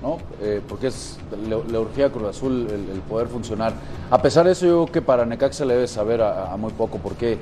[0.00, 0.16] ¿no?
[0.40, 3.74] Eh, porque es, le, urgía a Cruz Azul el, poder funcionar.
[4.10, 6.72] A pesar de eso, yo creo que para Necaxa le debe saber a, a muy
[6.72, 7.36] poco, porque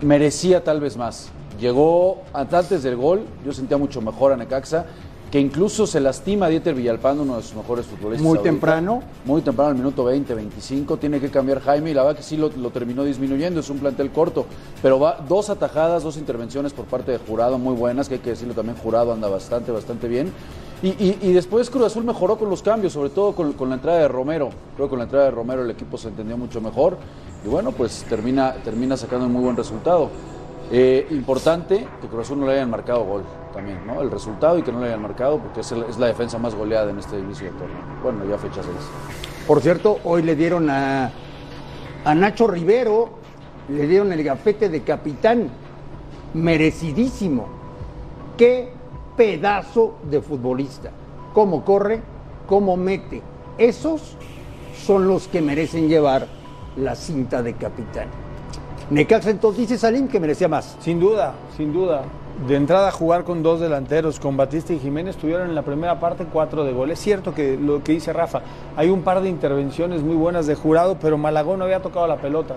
[0.00, 1.30] merecía tal vez más.
[1.58, 4.86] Llegó antes del gol, yo sentía mucho mejor a Necaxa
[5.30, 8.26] que incluso se lastima Dieter Villalpando, uno de sus mejores futbolistas.
[8.26, 9.02] Muy temprano.
[9.24, 12.36] Muy temprano, al minuto 20, 25, tiene que cambiar Jaime y la verdad que sí
[12.36, 14.46] lo, terminó disminuyendo, es un plantel corto,
[14.82, 18.30] pero va dos atajadas, dos intervenciones por parte de Jurado muy buenas, que hay que
[18.30, 20.32] decirlo también, Jurado anda bastante, bastante bien.
[20.82, 24.08] Y, después Cruz Azul mejoró con los cambios, sobre todo con, con, la entrada de
[24.08, 24.48] Romero.
[24.76, 26.96] Creo que con la entrada de Romero el equipo se entendió mucho mejor
[27.44, 30.08] y bueno, pues termina, termina sacando un muy buen resultado.
[30.72, 33.24] Eh, importante que Cruz Azul no le hayan marcado gol
[33.60, 34.00] también, ¿no?
[34.00, 36.98] El resultado y que no le hayan marcado porque es, la defensa más goleada en
[36.98, 37.76] este inicio de torneo.
[38.02, 38.66] Bueno, ya fecha 6.
[39.46, 41.10] Por cierto, hoy le dieron a,
[42.04, 43.10] a Nacho Rivero,
[43.68, 45.50] le dieron el gafete de capitán,
[46.32, 47.48] merecidísimo.
[48.38, 48.72] Qué
[49.14, 50.90] pedazo de futbolista.
[51.34, 52.00] Cómo corre,
[52.46, 53.20] cómo mete.
[53.58, 54.16] Esos
[54.86, 56.26] son los que merecen llevar
[56.76, 58.08] la cinta de capitán.
[58.88, 60.78] Necaxa entonces dice Salim que merecía más.
[60.80, 62.04] Sin duda, sin duda.
[62.46, 66.24] De entrada jugar con dos delanteros, con Batista y Jiménez, tuvieron en la primera parte
[66.24, 66.90] cuatro de gol.
[66.90, 68.40] Es cierto que lo que dice Rafa,
[68.76, 72.16] hay un par de intervenciones muy buenas de jurado, pero Malagón no había tocado la
[72.16, 72.56] pelota.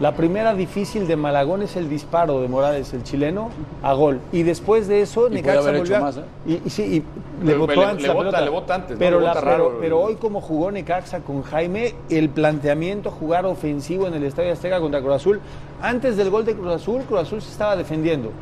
[0.00, 3.50] La primera difícil de Malagón es el disparo de Morales, el chileno,
[3.84, 4.18] a gol.
[4.32, 6.60] Y después de eso, Necaxa volvió más, ¿eh?
[6.64, 7.04] y, sí,
[7.44, 8.08] le votó antes.
[8.08, 9.22] Le vota, le vota antes, pero,
[9.80, 14.80] pero, hoy como jugó Necaxa con Jaime, el planteamiento jugar ofensivo en el Estadio Azteca
[14.80, 15.40] contra Cruz Azul,
[15.80, 18.32] antes del gol de Cruz Azul, Cruz Azul se estaba defendiendo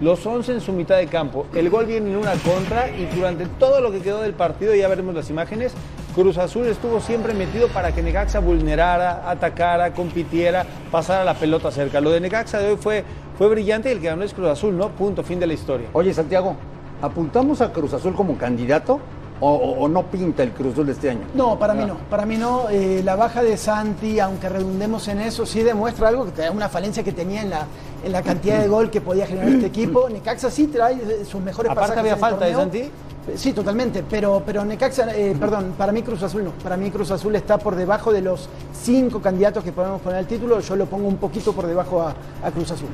[0.00, 1.46] los 11 en su mitad de campo.
[1.54, 4.88] El gol viene en una contra y durante todo lo que quedó del partido, ya
[4.88, 5.74] veremos las imágenes,
[6.14, 12.00] Cruz Azul estuvo siempre metido para que Necaxa vulnerara, atacara, compitiera, pasara la pelota cerca.
[12.00, 13.04] Lo de Necaxa de hoy fue,
[13.36, 14.88] fue brillante y el que ganó es Cruz Azul, ¿no?
[14.88, 15.88] Punto, fin de la historia.
[15.92, 16.56] Oye, Santiago,
[17.02, 19.00] ¿apuntamos a Cruz Azul como candidato?
[19.40, 21.20] O, no pinta el Cruz Azul este año?
[21.34, 21.88] No, para mí ah.
[21.88, 21.96] no.
[22.10, 22.68] Para mí no.
[22.70, 27.04] Eh, la baja de Santi, aunque redundemos en eso, sí demuestra algo, que una falencia
[27.04, 27.66] que tenía en la,
[28.04, 30.08] en la cantidad de gol que podía generar este equipo.
[30.08, 32.90] Necaxa sí trae sus mejores Aparte había falta de Santi.
[33.36, 36.52] Sí, totalmente, pero, pero Necaxa, eh, perdón, para mí Cruz Azul no.
[36.52, 40.26] Para mí Cruz Azul está por debajo de los cinco candidatos que podemos poner al
[40.26, 40.60] título.
[40.60, 42.88] Yo lo pongo un poquito por debajo a, a Cruz Azul.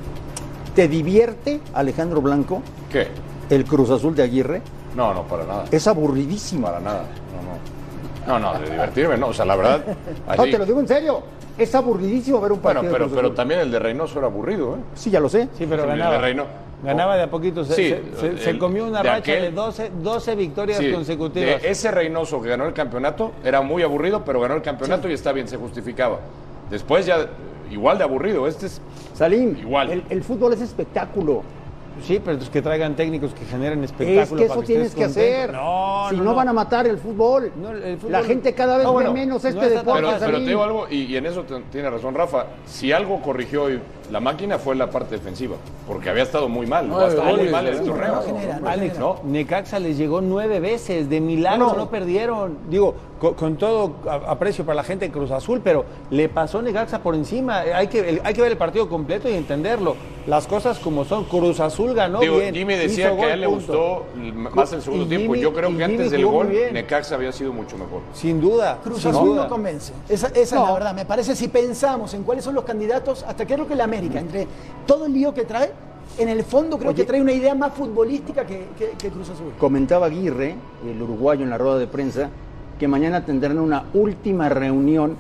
[0.75, 2.61] ¿Te divierte, Alejandro Blanco?
[2.91, 3.09] ¿Qué?
[3.49, 4.63] El Cruz Azul de Aguirre.
[4.95, 5.65] No, no, para nada.
[5.71, 6.67] Es aburridísimo.
[6.67, 8.39] Para nada, no, no.
[8.39, 9.29] No, no, de divertirme, no.
[9.29, 9.85] O sea, la verdad.
[10.37, 11.23] No, te lo digo en serio.
[11.57, 12.91] Es aburridísimo ver un partido.
[12.91, 14.81] Bueno, pero, pero también el de Reynoso era aburrido, ¿eh?
[14.95, 15.49] Sí, ya lo sé.
[15.57, 16.17] Sí, pero ganaba.
[16.29, 16.45] El de
[16.83, 17.65] Ganaba de a poquito.
[17.65, 18.03] Se,
[18.39, 21.65] se, comió una racha de 12, 12 victorias consecutivas.
[21.65, 25.33] ese Reynoso que ganó el campeonato era muy aburrido, pero ganó el campeonato y está
[25.33, 26.19] bien, se justificaba.
[26.71, 27.27] Después ya
[27.71, 28.47] igual de aburrido.
[28.47, 28.83] Este es.
[29.15, 30.05] Salim, igual.
[30.09, 31.43] el fútbol es espectáculo.
[32.03, 34.31] Sí, pero es que traigan técnicos que generen espectáculos.
[34.31, 35.53] Es que eso tienes que hacer.
[35.53, 37.53] No, si no, van a matar el fútbol.
[38.09, 40.03] La gente cada vez ve menos este deporte.
[40.03, 42.47] Pero, pero, te digo algo, y, y en eso tiene razón Rafa.
[42.67, 43.81] Si algo corrigió hoy
[44.11, 47.67] la máquina fue la parte defensiva, porque había estado muy mal, no, estado muy mal
[47.67, 48.23] en el torneo.
[48.67, 49.21] Alex, ¿no?
[49.25, 52.59] Necaxa les llegó nueve veces, de milagro no, perdieron.
[52.69, 52.95] Digo,
[53.33, 57.61] con, todo aprecio para la gente de Cruz Azul, pero le pasó Necaxa por encima.
[57.61, 59.97] Hay que, hay que ver el partido completo y entenderlo.
[60.27, 61.25] Las cosas como son.
[61.25, 62.55] Cruz Azul ganó Digo, bien.
[62.55, 64.05] Jimmy decía que a él le gustó
[64.55, 65.35] más el segundo tiempo.
[65.35, 68.01] Yo creo que antes del gol Necaxa había sido mucho mejor.
[68.13, 68.79] Sin duda.
[68.83, 69.93] Cruz Azul no convence.
[70.09, 70.95] Esa, esa es la verdad.
[70.95, 74.47] Me parece si pensamos en cuáles son los candidatos, hasta creo que la entre
[74.87, 75.71] todo el lío que trae,
[76.19, 78.67] en el fondo creo que trae una idea más futbolística que,
[79.13, 79.53] Cruz Azul.
[79.59, 80.57] Comentaba Aguirre,
[80.87, 82.31] el uruguayo en la rueda de prensa,
[82.79, 85.17] que mañana tendrán una última reunión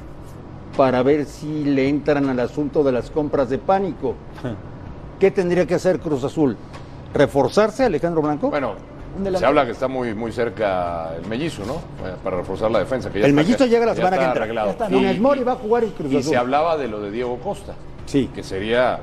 [0.76, 4.14] para ver si le entran al asunto de las compras de pánico.
[5.20, 6.56] ¿Qué tendría que hacer Cruz Azul?
[7.12, 8.50] ¿Reforzarse, Alejandro Blanco?
[8.50, 8.74] Bueno,
[9.38, 11.76] se habla que está muy, muy cerca el mellizo, ¿no?
[12.22, 13.10] Para reforzar la defensa.
[13.14, 14.90] el mellizo llega la semana que entra.
[14.90, 16.20] Y Mori va a jugar el Cruz Azul.
[16.20, 17.74] Y se hablaba de lo de Diego Costa.
[18.06, 18.28] Sí.
[18.34, 18.98] Que sería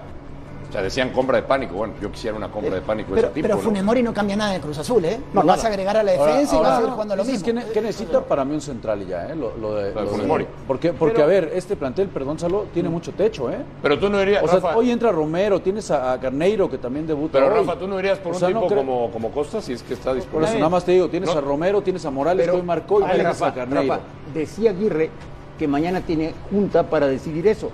[0.71, 1.75] o sea, decían compra de pánico.
[1.75, 3.45] Bueno, yo quisiera una compra de pánico pero, de ese tipo.
[3.45, 4.13] Pero Funemori ¿no?
[4.13, 5.19] cambia nada de Cruz Azul, ¿eh?
[5.33, 7.45] No, vas a agregar a la defensa y vas a seguir jugando lo mismo.
[7.73, 9.35] ¿Qué, necesita para mí un central ya, eh?
[9.35, 10.47] Lo, de, Funemori.
[10.65, 12.91] porque, porque a ver, este plantel, perdón, Salo, tiene mm.
[12.93, 13.57] mucho techo, ¿eh?
[13.81, 14.43] Pero tú no dirías.
[14.43, 17.33] O sea, hoy entra Romero, tienes a, Carneiro que también debuta.
[17.33, 20.13] Pero Rafa, tú no irías por un tipo como, como Costa si es que está
[20.13, 20.47] disponible.
[20.47, 23.01] Por eso nada más te digo, tienes a Romero, tienes a Morales que hoy marcó
[23.01, 23.99] y tienes a Carneiro.
[24.33, 25.09] decía Aguirre
[25.59, 27.71] que mañana tiene junta para decidir eso.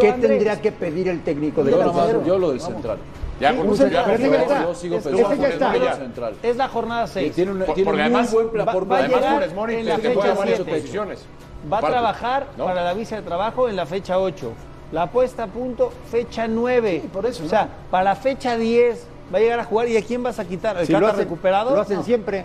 [0.00, 2.98] ¿Qué tendría que pedir el técnico de yo, yo lo del central.
[3.40, 4.62] Ya, con un ya, está.
[4.62, 5.96] Yo sigo pensando ya está.
[5.96, 6.34] Central.
[6.42, 7.34] Es la jornada 6.
[7.34, 11.24] Tiene, un, tiene porque además, buen por, además Mori te, te juega varias posiciones.
[11.72, 14.52] Va a trabajar para la visa de trabajo en la fecha 8.
[14.92, 17.04] La puesta a punto, fecha 9.
[17.12, 17.44] por eso.
[17.44, 20.38] O sea, para la fecha 10 va a llegar a jugar y a quién vas
[20.38, 20.76] a quitar?
[20.78, 21.74] ¿El Si Cata lo hacen, recuperado?
[21.74, 22.02] lo hacen No.
[22.02, 22.44] siempre.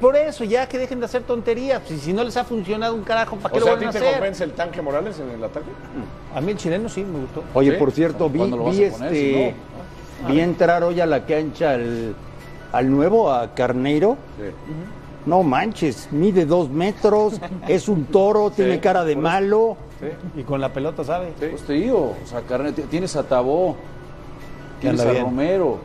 [0.00, 1.82] Por eso, ya que dejen de hacer tonterías.
[1.86, 3.80] Si, si no les ha funcionado un carajo, ¿para qué O lo sea, ¿a van
[3.82, 4.12] ti a te hacer?
[4.14, 5.66] convence el tanque Morales en el ataque?
[6.34, 7.42] A mí el chileno sí me gustó.
[7.54, 7.76] Oye, ¿Sí?
[7.78, 9.12] por cierto, vi, ¿Cuándo lo vas vi a poner?
[9.12, 9.54] este,
[10.26, 12.14] Si vi entrar hoy a la cancha al,
[12.72, 14.16] al nuevo, a Carneiro.
[15.26, 17.38] No manches, mide dos metros,
[17.68, 19.76] es un toro, tiene cara de malo.
[20.34, 21.32] Y con la pelota, ¿sabe?
[21.38, 23.76] Pues te digo, o sea, carne, tienes a Tabó,
[24.80, 25.24] tienes a bien.
[25.24, 25.78] Romero.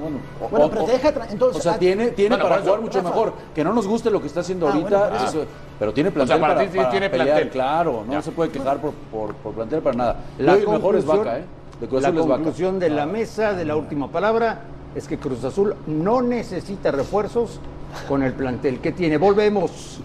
[0.00, 2.48] Bueno, o- Bueno, o- pero te o- deja entonces, O sea, ah, tiene, tiene Bueno,
[2.48, 3.08] para jugar mucho Rafa.
[3.10, 3.32] mejor.
[3.54, 5.44] Que no nos guste lo que está haciendo Ah, ahorita, bueno, por eso-
[5.78, 7.50] pero tiene plantel para para, ti para tiene pelear, plantel.
[7.50, 10.16] claro, no se puede quejar por, por, por plantel para nada.
[10.38, 11.44] La Hoy mejor es Vaca, ¿eh?
[11.80, 12.34] De Cruz La Azul es Vaca.
[12.42, 14.60] conclusión de la mesa de la última palabra
[14.94, 17.60] es que Cruz Azul no necesita refuerzos
[18.08, 19.16] con el plantel que tiene.
[19.18, 20.00] Volvemos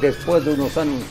[0.00, 1.10] después de unos anuncios.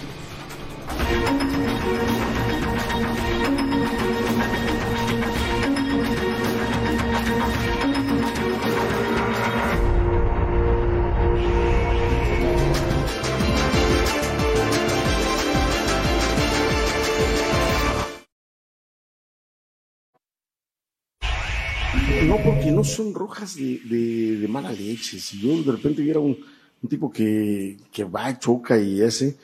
[22.81, 25.19] No, son rojas de, de- de mala leche.
[25.19, 26.35] Si yo de repente viera un,
[26.81, 29.37] un tipo que, que va, choca y ese,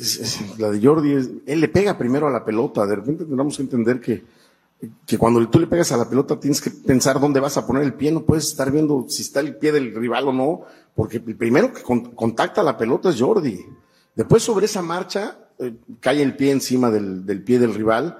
[0.00, 2.86] es- la de Jordi, es- él le pega primero a la pelota.
[2.86, 4.22] De repente tendremos que entender que,
[5.06, 7.82] que cuando tú le pegas a la pelota tienes que pensar dónde vas a poner
[7.82, 8.10] el pie.
[8.10, 10.62] No puedes estar viendo si está el pie del rival o no,
[10.94, 13.64] porque el primero que con- contacta la pelota es Jordi.
[14.14, 18.18] Después sobre esa marcha eh, cae el pie encima del, del pie del rival.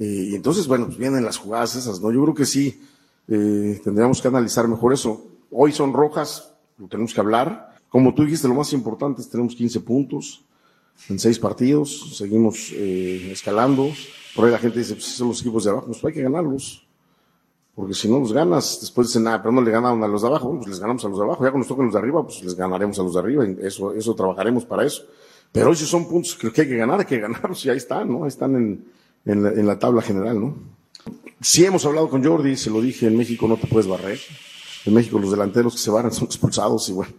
[0.00, 2.10] eh, y entonces, bueno, pues vienen las jugadas esas, ¿no?
[2.12, 2.80] Yo creo que sí,
[3.28, 5.26] eh, tendríamos que analizar mejor eso.
[5.50, 7.76] Hoy son rojas, lo tenemos que hablar.
[7.88, 10.44] Como tú dijiste, lo más importante es tenemos 15 puntos
[11.08, 13.90] en seis partidos, seguimos eh, escalando.
[14.34, 16.86] Por ahí la gente dice, pues son los equipos de abajo, pues hay que ganarlos.
[17.74, 20.28] Porque si no los ganas, después dicen, nada, pero no le ganaron a los de
[20.28, 21.44] abajo, pues les ganamos a los de abajo.
[21.44, 23.44] Ya cuando nos toquen los de arriba, pues les ganaremos a los de arriba.
[23.60, 25.04] Eso, eso trabajaremos para eso.
[25.52, 28.24] Pero sí son puntos que hay que ganar, hay que ganarlos y ahí están, ¿no?
[28.24, 28.86] Ahí están en,
[29.26, 30.56] en la tabla general, ¿no?
[31.40, 34.18] Sí hemos hablado con Jordi, se lo dije, en México no te puedes barrer.
[34.84, 37.12] En México los delanteros que se barran son expulsados y bueno,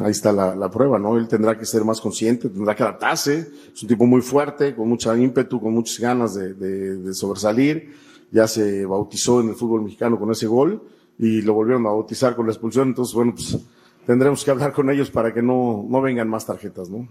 [0.00, 1.16] ahí está la, prueba, ¿no?
[1.16, 3.50] Él tendrá que ser más consciente, tendrá que adaptarse.
[3.74, 7.94] Es un tipo muy fuerte, con mucha ímpetu, con muchas ganas de sobresalir.
[8.30, 10.82] Ya se bautizó en el fútbol mexicano con ese gol
[11.18, 12.88] y lo volvieron a bautizar con la expulsión.
[12.88, 13.56] Entonces, bueno, pues
[14.06, 17.08] tendremos que hablar con ellos para que no, no vengan más tarjetas, ¿no?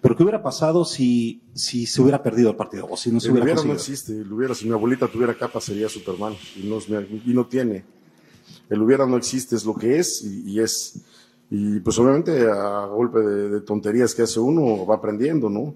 [0.00, 3.28] Pero ¿qué hubiera pasado si, si se hubiera perdido el partido o si no se
[3.28, 6.68] El hubiera hubiera no existe, el hubiera, si mi abuelita tuviera capa sería Superman y
[6.68, 6.78] no,
[7.26, 7.84] y no tiene.
[8.68, 11.00] El hubiera no existe, es lo que es y, y es.
[11.50, 15.74] Y pues obviamente a golpe de, de tonterías que hace uno va aprendiendo, ¿no?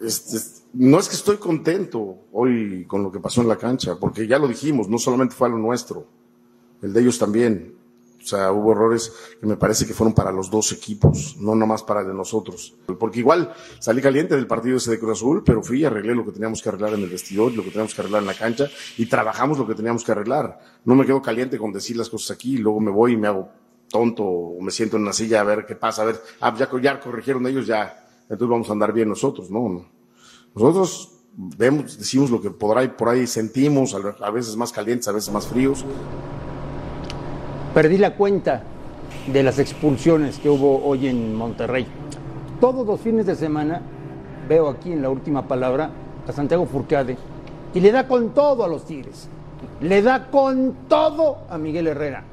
[0.00, 0.38] Este,
[0.74, 4.38] no es que estoy contento hoy con lo que pasó en la cancha, porque ya
[4.38, 6.06] lo dijimos, no solamente fue a lo nuestro,
[6.82, 7.75] el de ellos también.
[8.26, 11.84] O sea, hubo errores que me parece que fueron para los dos equipos, no nomás
[11.84, 12.74] para de nosotros.
[12.98, 16.24] Porque igual salí caliente del partido ese de Cruz Azul, pero fui y arreglé lo
[16.24, 18.68] que teníamos que arreglar en el vestidor, lo que teníamos que arreglar en la cancha
[18.98, 20.58] y trabajamos lo que teníamos que arreglar.
[20.84, 23.28] No me quedo caliente con decir las cosas aquí y luego me voy y me
[23.28, 23.48] hago
[23.88, 26.68] tonto o me siento en una silla a ver qué pasa, a ver, ah, ya,
[26.82, 29.88] ya corrigieron ellos, ya, entonces vamos a andar bien nosotros, no, no.
[30.52, 35.12] Nosotros vemos, decimos lo que por ahí, por ahí sentimos, a veces más calientes, a
[35.12, 35.84] veces más fríos.
[37.76, 38.62] Perdí la cuenta
[39.30, 41.86] de las expulsiones que hubo hoy en Monterrey.
[42.58, 43.82] Todos los fines de semana
[44.48, 45.90] veo aquí en la última palabra
[46.26, 47.18] a Santiago Furcade
[47.74, 49.28] y le da con todo a los Tigres.
[49.82, 52.24] Le da con todo a Miguel Herrera,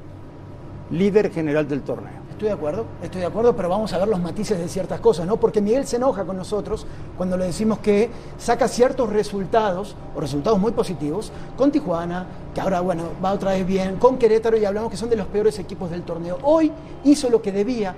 [0.91, 2.23] líder general del torneo.
[2.32, 5.27] Estoy de acuerdo, estoy de acuerdo, pero vamos a ver los matices de ciertas cosas,
[5.27, 5.36] ¿no?
[5.38, 10.58] Porque Miguel se enoja con nosotros cuando le decimos que saca ciertos resultados, o resultados
[10.58, 14.92] muy positivos, con Tijuana, que ahora, bueno, va otra vez bien, con Querétaro y hablamos
[14.92, 16.38] que son de los peores equipos del torneo.
[16.44, 16.72] Hoy
[17.04, 17.96] hizo lo que debía,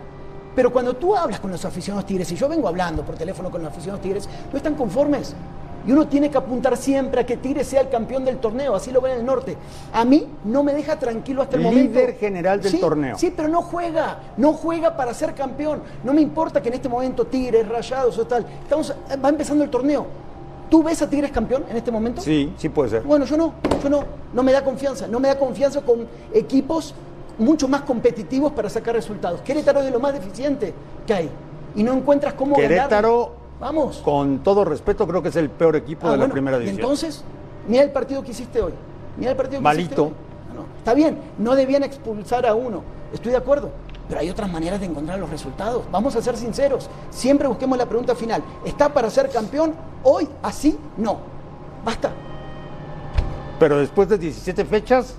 [0.55, 3.61] pero cuando tú hablas con los aficionados Tigres, y yo vengo hablando por teléfono con
[3.61, 5.35] los aficionados Tigres, no están conformes.
[5.87, 8.89] Y uno tiene que apuntar siempre a que Tigres sea el campeón del torneo, así
[8.91, 9.55] lo ven en el norte.
[9.93, 11.99] A mí no me deja tranquilo hasta el momento.
[11.99, 13.17] Líder general del Sí, torneo.
[13.19, 15.83] Sí, pero no juega, no juega para ser campeón.
[16.03, 19.69] No me importa que en este momento Tigres, Rayados o tal, estamos, va empezando el
[19.69, 20.07] torneo.
[20.69, 22.21] ¿Tú ves a Tigres campeón en este momento?
[22.21, 23.03] Sí, sí puede ser.
[23.03, 26.93] Bueno, yo no, yo no, no me da confianza, no me da confianza con equipos
[27.37, 29.41] mucho más competitivos para sacar resultados.
[29.41, 30.73] Querétaro es de lo más deficiente
[31.05, 31.29] que hay
[31.75, 32.55] y no encuentras cómo.
[32.55, 33.97] Querétaro, Vamos.
[34.03, 36.79] con todo respeto, creo que es el peor equipo Ah, de la primera división.
[36.81, 37.23] entonces,
[37.67, 38.73] mira el partido que hiciste hoy.
[39.17, 40.03] Mira el partido que hiciste Malito.
[40.05, 40.11] hoy.
[40.49, 42.81] Ah, no, Está bien, no debían expulsar a uno.
[43.13, 43.69] Estoy de acuerdo.
[44.07, 45.83] Pero hay otras maneras de encontrar los resultados.
[45.91, 46.89] Vamos a ser sinceros.
[47.09, 48.43] Siempre busquemos la pregunta final.
[48.63, 49.73] ¿Está para ser campeón?
[50.03, 51.17] Hoy, así, no.
[51.83, 52.11] Basta.
[53.59, 55.15] Pero después de 17 fechas,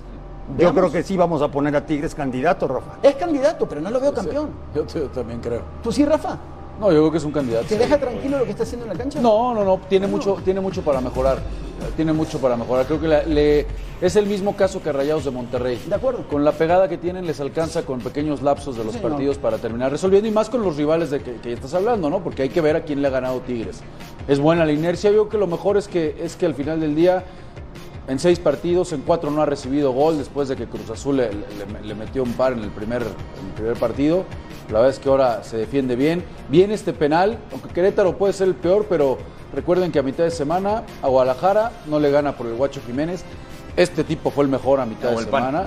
[0.57, 2.97] Yo creo que sí vamos a poner a Tigres candidato, Rafa.
[3.03, 4.51] Es candidato, pero no lo veo campeón.
[4.73, 5.61] Yo, yo también creo.
[5.83, 6.37] ¿Tú sí, Rafa?
[6.79, 7.65] No, yo creo que es un candidato.
[7.67, 9.19] ¿Te deja tranquilo lo que está haciendo en la cancha?
[9.21, 11.39] No, no, no, tiene mucho, tiene mucho para mejorar.
[11.95, 12.85] Tiene mucho para mejorar.
[12.85, 13.65] Creo que la- le,
[14.01, 15.79] es el mismo caso que Rayados de Monterrey.
[15.87, 16.27] De acuerdo.
[16.27, 19.91] Con la pegada que tienen les alcanza con pequeños lapsos de los partidos para terminar
[19.91, 22.23] resolviendo y más con los rivales de que, que estás hablando, ¿no?
[22.23, 23.81] Porque hay que ver a quién le ha ganado Tigres.
[24.27, 25.11] Es buena la inercia.
[25.11, 27.23] Yo creo que lo mejor es que es que al final del día
[28.07, 31.29] en seis partidos, en cuatro no ha recibido gol después de que Cruz Azul le,
[31.31, 34.23] le- le metió un par en el, primer, en el primer partido.
[34.69, 36.23] La verdad es que ahora se defiende bien.
[36.49, 39.17] Bien este penal, aunque Querétaro puede ser el peor, pero
[39.53, 43.23] recuerden que a mitad de semana a Guadalajara no le gana por el Guacho Jiménez.
[43.77, 45.63] Este tipo fue el mejor a mitad de semana.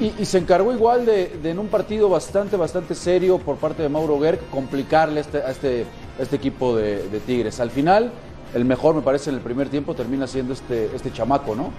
[0.00, 3.82] Y, y se encargó igual de, de en un partido bastante, bastante serio por parte
[3.82, 5.86] de Mauro Gerg complicarle este- a este,
[6.18, 7.58] a este equipo de, de Tigres.
[7.58, 8.12] Al final,
[8.54, 11.70] el mejor me parece en el primer tiempo termina siendo este, este chamaco, ¿no?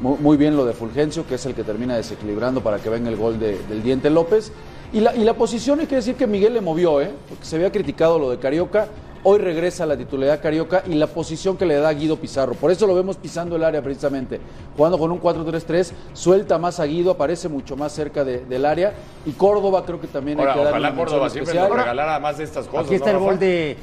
[0.00, 3.08] Muy, muy bien lo de Fulgencio, que es el que termina desequilibrando para que venga
[3.08, 4.52] el gol de- del Diente López.
[4.92, 7.10] Y la, y la posición hay que decir que Miguel le movió, ¿eh?
[7.28, 8.88] Porque se había criticado lo de Carioca.
[9.26, 12.52] Hoy regresa a la titularidad Carioca y la posición que le da Guido Pizarro.
[12.54, 14.38] Por eso lo vemos pisando el área precisamente.
[14.76, 18.92] Jugando con un 4-3-3, suelta más a Guido, aparece mucho más cerca de- del área.
[19.24, 21.68] Y Córdoba creo que también hay que darle ojalá mención Córdoba siempre especial.
[21.70, 22.84] nos regalara más de estas cosas.
[22.86, 23.76] Aquí está ¿no, el gol de.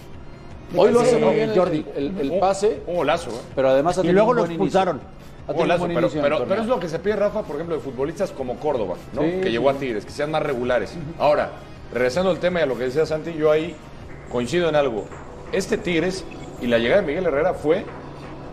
[0.75, 1.85] Hoy lo hace muy bien Jordi.
[1.95, 3.41] el, pase, Un golazo, ¿eh?
[3.55, 4.97] pero además ha Y luego un lo expulsaron.
[5.47, 5.79] Ha Un tenido un golazo,
[6.19, 9.21] buen pero, es lo que se pide, Rafa, por ejemplo, de futbolistas como Córdoba, ¿no?
[9.23, 10.95] Sí, que llegó a Tigres, que sean más regulares.
[11.19, 11.49] Ahora,
[11.93, 13.75] regresando al tema y a lo que decía Santi, yo ahí
[14.31, 15.05] coincido en algo.
[15.51, 16.23] Este Tigres
[16.61, 17.83] y la llegada de Miguel Herrera fue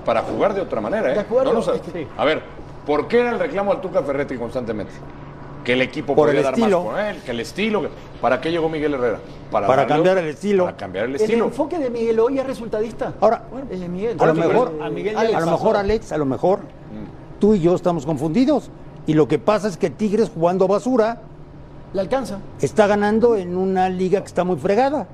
[0.05, 1.15] para jugar de otra manera, ¿eh?
[1.15, 1.69] De acuerdo, No nos-
[2.17, 2.43] A ver,
[2.87, 4.93] ¿por qué era el reclamo al Tuca Ferretti constantemente?
[5.69, 6.83] Que el equipo Por podía el dar estilo.
[6.83, 7.83] más con él, que el estilo.
[8.23, 9.19] ¿Para qué llegó Miguel Herrera?
[9.51, 10.65] Para darle- cambiar el estilo.
[10.65, 11.45] Para cambiar el El estilo.
[11.45, 13.13] enfoque de Miguel hoy es resultadista.
[13.21, 14.17] Ahora, Eh, Miguel.
[14.19, 16.61] a lo Bueno, mejor, a Miguel lo mejor, Alex, a lo mejor
[17.39, 18.71] tú y yo estamos confundidos.
[19.07, 21.21] Y lo que pasa es que Tigres jugando basura
[21.93, 22.39] Le alcanza.
[22.63, 25.07] está ganando en una liga que está muy fregada.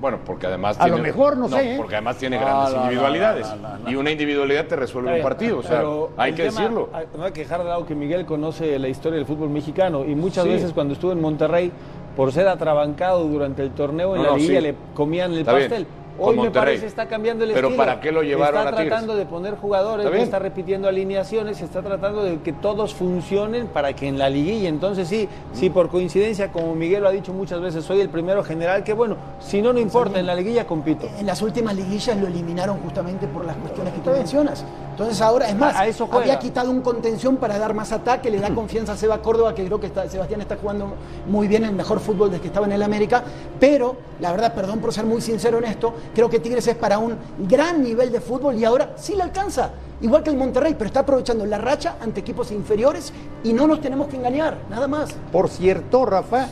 [0.00, 1.76] Bueno, porque además A lo mejor, no sé, ¿eh?
[1.76, 3.46] Porque además tiene grandes individualidades.
[3.86, 5.58] Y una individualidad te resuelve un partido.
[5.58, 6.88] O sea, Pero hay que tema- decirlo.
[6.92, 10.04] hay- No hay que dejar de lado que Miguel conoce la historia del fútbol mexicano
[10.04, 10.50] y muchas Sí.
[10.50, 11.70] veces cuando estuvo en Monterrey,
[12.16, 14.48] por ser atrabancado durante el torneo en No, la no, sí.
[14.60, 15.86] le comían el Está pastel.
[16.20, 17.84] Hoy me parece está cambiando el Pero estilo.
[17.84, 18.88] ¿para qué lo llevaron está a Tigres?
[18.88, 23.94] tratando de poner jugadores, Está está repitiendo alineaciones, está tratando de que todos funcionen para
[23.94, 27.60] que en la liguilla, entonces sí, sí por coincidencia, como Miguel lo ha dicho muchas
[27.60, 31.08] veces, soy el primero general, que bueno, si no, no importa, en la liguilla compito.
[31.18, 34.64] En las últimas liguillas lo eliminaron justamente por las cuestiones que tú mencionas.
[35.00, 38.38] Entonces ahora, es más, A- eso había quitado un contención para dar más ataque, le
[38.38, 40.92] da confianza a Seba Córdoba, que creo que está- Sebastián está jugando
[41.26, 43.22] muy bien, el mejor fútbol desde que estaba en el América,
[43.58, 46.98] pero la verdad, perdón por ser muy sincero en esto, creo que Tigres es para
[46.98, 47.16] un
[47.48, 49.70] gran nivel de fútbol y ahora sí le alcanza,
[50.02, 53.10] igual que el Monterrey, pero está aprovechando la racha ante equipos inferiores
[53.42, 55.08] y no nos tenemos que engañar, nada más.
[55.32, 56.46] Por cierto, Rafa,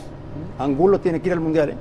[0.57, 1.69] Angulo tiene que ir al Mundial.
[1.69, 1.75] ¿eh?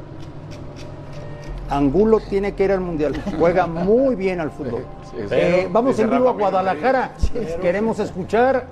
[1.71, 3.15] Angulo tiene que ir al Mundial.
[3.39, 4.85] Juega muy bien al fútbol.
[5.31, 7.17] Eh, vamos en vivo a Guadalajara.
[7.61, 8.69] Queremos escuchar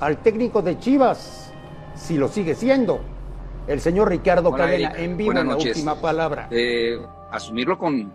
[0.00, 1.52] al técnico de Chivas,
[1.94, 3.00] si lo sigue siendo,
[3.66, 5.02] el señor Ricardo Hola, Cadena, Eric.
[5.04, 6.48] en vivo Buenas en la última palabra.
[6.50, 6.98] Eh,
[7.30, 8.14] asumirlo con,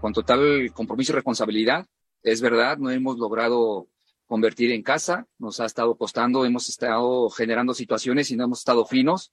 [0.00, 1.86] con total compromiso y responsabilidad.
[2.22, 3.88] Es verdad, no hemos logrado
[4.26, 8.84] convertir en casa, nos ha estado costando, hemos estado generando situaciones y no hemos estado
[8.86, 9.32] finos,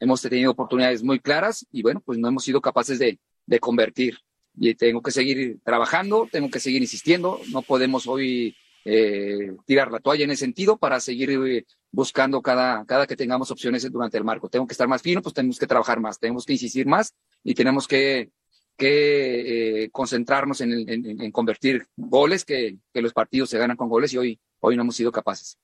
[0.00, 4.18] hemos tenido oportunidades muy claras y bueno, pues no hemos sido capaces de, de convertir.
[4.58, 10.00] Y tengo que seguir trabajando, tengo que seguir insistiendo, no podemos hoy eh, tirar la
[10.00, 14.24] toalla en ese sentido para seguir eh, buscando cada, cada que tengamos opciones durante el
[14.24, 14.48] marco.
[14.48, 17.14] Tengo que estar más fino, pues tenemos que trabajar más, tenemos que insistir más
[17.44, 18.30] y tenemos que,
[18.78, 24.18] eh, concentrarnos en, en- convertir goles, que, que los partidos se ganan con goles y
[24.18, 25.58] hoy, hoy no hemos sido capaces.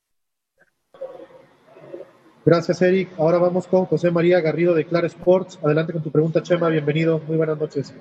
[2.44, 3.10] Gracias, Eric.
[3.18, 5.58] Ahora vamos con José María Garrido de Claro Sports.
[5.62, 6.68] Adelante con tu pregunta, Chema.
[6.68, 7.20] Bienvenido.
[7.20, 7.94] Muy buenas noches.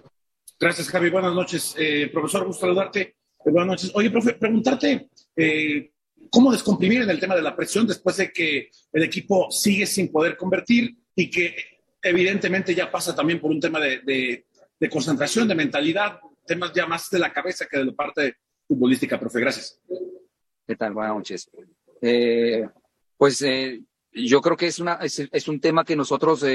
[0.61, 1.09] Gracias, Javi.
[1.09, 1.73] Buenas noches.
[1.75, 3.01] Eh, profesor, gusto saludarte.
[3.01, 3.91] Eh, buenas noches.
[3.95, 5.91] Oye, profe, preguntarte eh,
[6.29, 10.11] cómo descomprimir en el tema de la presión después de que el equipo sigue sin
[10.11, 11.55] poder convertir y que
[12.03, 14.45] evidentemente ya pasa también por un tema de,
[14.91, 18.35] concentración, de mentalidad, temas ya más de la cabeza que de la parte
[18.67, 19.39] futbolística, profe.
[19.39, 19.81] Gracias.
[20.67, 20.93] ¿Qué tal?
[20.93, 21.49] Buenas noches.
[23.17, 23.43] Pues
[24.11, 26.45] yo creo que es, una, es, un tema que nosotros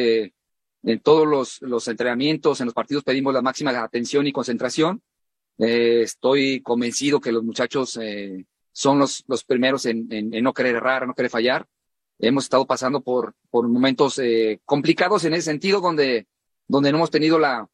[0.87, 5.03] en todos los, entrenamientos, en los partidos pedimos la máxima atención y concentración.
[5.59, 11.15] Eh, estoy convencido que los muchachos eh, son los, primeros en, no querer errar, no
[11.15, 11.67] querer fallar.
[12.21, 16.29] Hemos estado pasando por, momentos eh, complicados en ese sentido donde,
[16.69, 17.69] donde no hemos tenido la,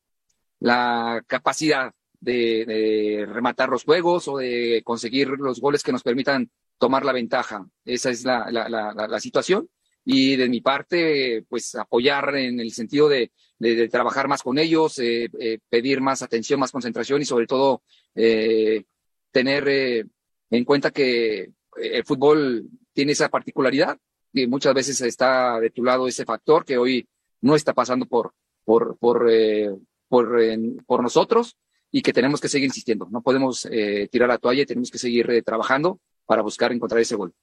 [1.27, 7.13] capacidad de, rematar los juegos o de conseguir los goles que nos permitan tomar la
[7.13, 7.67] ventaja.
[7.85, 9.69] Esa es la situación.
[10.05, 13.31] Y de mi parte, pues apoyar en el sentido de,
[13.71, 17.83] de, trabajar más con ellos, eh, eh, pedir más atención, más concentración y sobre todo
[18.15, 18.85] eh,
[19.31, 20.05] tener eh,
[20.51, 23.99] en cuenta que el fútbol tiene esa particularidad
[24.33, 27.09] y muchas veces está de tu lado ese factor que hoy
[27.41, 28.35] no está pasando por,
[28.65, 29.27] por, por,
[30.09, 30.39] por,
[30.87, 31.57] por nosotros
[31.91, 33.09] y que tenemos que seguir insistiendo.
[33.11, 33.69] No podemos
[34.11, 37.35] tirar la toalla y tenemos que seguir trabajando para buscar encontrar ese gol.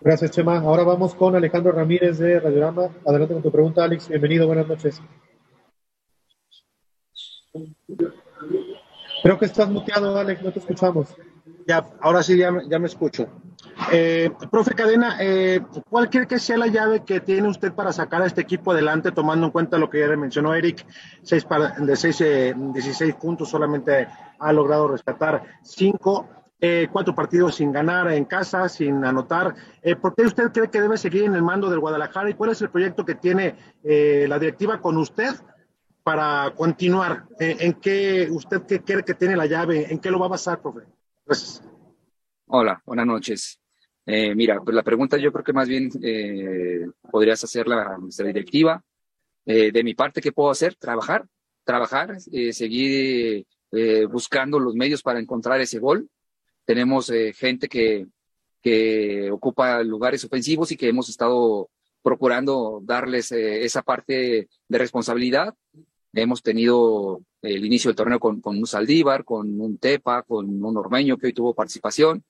[0.00, 0.58] Gracias, Chema.
[0.58, 2.90] Ahora vamos con Alejandro Ramírez de Radiorama.
[3.06, 4.08] Adelante con tu pregunta, Alex.
[4.08, 5.00] Bienvenido, buenas noches.
[9.22, 11.16] Creo que estás muteado, Alex, no te escuchamos.
[11.66, 13.26] Ya, ahora sí ya, me escucho.
[13.90, 18.22] Eh, profe Cadena, eh, ¿cuál cree que sea la llave que tiene usted para sacar
[18.22, 20.86] a este equipo adelante, tomando en cuenta lo que ya mencionó Eric?
[21.22, 24.06] Seis para, de seis, eh, 16 puntos solamente
[24.38, 26.28] ha logrado rescatar cinco,
[26.60, 29.54] eh, cuatro partidos sin ganar en casa, sin anotar.
[29.82, 32.50] Eh, ¿Por qué usted cree que debe seguir en el mando del Guadalajara y cuál
[32.50, 35.34] es el proyecto que tiene eh, la directiva con usted
[36.02, 37.24] para continuar?
[37.38, 39.92] Eh, ¿En qué usted qué cree que tiene la llave?
[39.92, 40.80] ¿En qué lo va a basar, profe?
[41.26, 41.62] Gracias.
[42.46, 43.60] Hola, buenas noches.
[44.06, 48.26] Eh, mira, pues la pregunta yo creo que más bien eh, podrías hacerla a nuestra
[48.26, 48.82] directiva.
[49.44, 50.74] De mi parte, ¿qué puedo hacer?
[50.74, 51.24] Trabajar,
[51.62, 53.46] trabajar, seguir
[54.10, 56.10] buscando los medios para encontrar ese gol.
[56.66, 58.06] Tenemos eh, gente que,
[58.60, 61.70] que ocupa lugares ofensivos y que hemos estado
[62.02, 65.54] procurando darles eh, esa parte de responsabilidad.
[66.12, 70.76] Hemos tenido el inicio del torneo con, con un Saldívar, con un Tepa, con un
[70.76, 72.22] Ormeño que hoy tuvo participación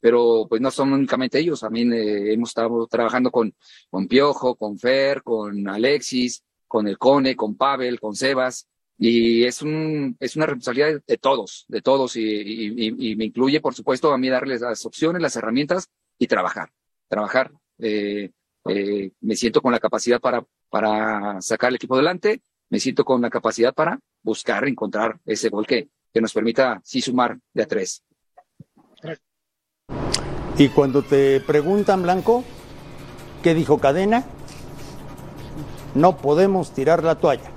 [0.00, 3.54] pero pues no son únicamente ellos, también eh, hemos estado trabajando con,
[3.90, 8.68] con Piojo, con Fer, con Alexis, con el Cone, con Pavel, con Sebas,
[8.98, 14.12] y es, un, es una responsabilidad de todos, de todos, y, me incluye, por supuesto,
[14.12, 15.88] a mí darles las opciones, las herramientas
[16.18, 16.72] y trabajar,
[17.06, 17.52] trabajar.
[17.78, 18.30] Eh,
[18.68, 23.22] eh, me siento con la capacidad para, para sacar el equipo adelante, me siento con
[23.22, 27.66] la capacidad para buscar, encontrar ese gol que, que nos permita sí sumar de a
[27.66, 28.02] tres.
[30.58, 32.42] Y cuando te preguntan, Blanco,
[33.44, 34.24] ¿qué dijo Cadena?
[35.94, 37.52] No podemos tirar la toalla.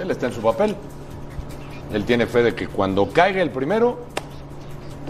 [0.00, 0.74] Él está en su papel.
[1.92, 3.98] Él tiene fe de que cuando caiga el primero,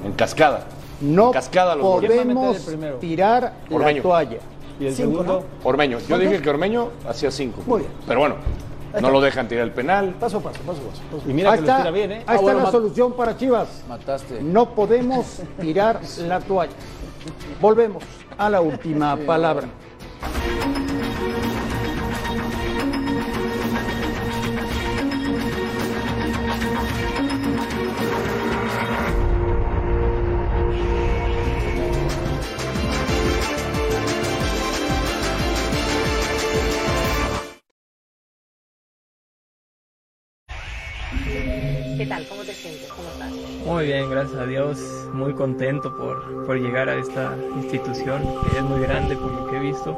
[0.04, 0.64] en cascada.
[1.00, 2.10] No en cascada los goles.
[2.10, 2.56] podemos
[3.00, 3.96] tirar Ormeño.
[3.98, 4.38] la toalla.
[4.78, 5.44] ¿Y el Cinco, segundo?
[5.62, 5.98] Ormeño.
[5.98, 6.30] Yo ¿Cuántos?
[6.30, 7.62] dije que Ormeño hacía cinco.
[7.66, 7.92] Muy bien.
[8.06, 8.36] Pero bueno,
[9.00, 10.14] no lo dejan tirar el penal.
[10.18, 11.30] Paso a paso, paso a paso.
[11.30, 12.24] Y mira Ahí que está, lo tira bien, ¿eh?
[12.26, 13.84] Ahí Ahí está la solución para Chivas.
[13.88, 14.40] Mataste.
[14.42, 16.72] No podemos tirar la toalla.
[17.60, 18.02] Volvemos
[18.38, 19.68] a la última palabra.
[43.66, 45.08] Muy bien, gracias a Dios.
[45.12, 49.56] Muy contento por, por llegar a esta institución que es muy grande por lo que
[49.56, 49.96] he visto.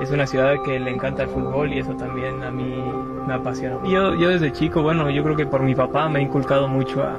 [0.00, 2.74] Es una ciudad que le encanta el fútbol y eso también a mí
[3.26, 3.78] me apasiona.
[3.86, 7.02] Yo, yo desde chico, bueno, yo creo que por mi papá me ha inculcado mucho
[7.02, 7.18] a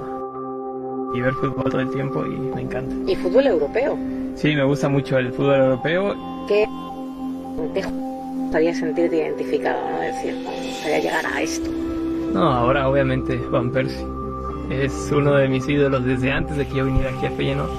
[1.14, 3.12] y ver fútbol todo el tiempo y me encanta.
[3.12, 3.98] ¿Y fútbol europeo?
[4.36, 6.16] Sí, me gusta mucho el fútbol europeo.
[6.48, 6.68] ¿Qué
[7.74, 9.80] te gustaría sentirte identificado?
[9.90, 10.04] ¿no?
[10.04, 11.70] Es decir, gustaría llegar a esto.
[12.34, 14.17] No, ahora obviamente Van Persie.
[14.70, 17.70] Es uno de mis ídolos desde antes de que yo viniera aquí a Feyenoord.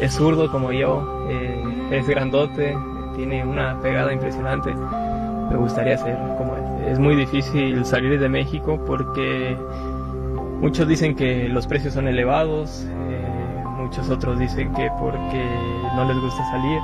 [0.00, 1.62] Es zurdo como yo, eh,
[1.92, 2.76] es grandote,
[3.16, 4.74] tiene una pegada impresionante.
[4.74, 6.90] Me gustaría ser como él.
[6.90, 9.56] Es muy difícil salir de México porque
[10.60, 15.44] muchos dicen que los precios son elevados, eh, muchos otros dicen que porque
[15.94, 16.78] no les gusta salir.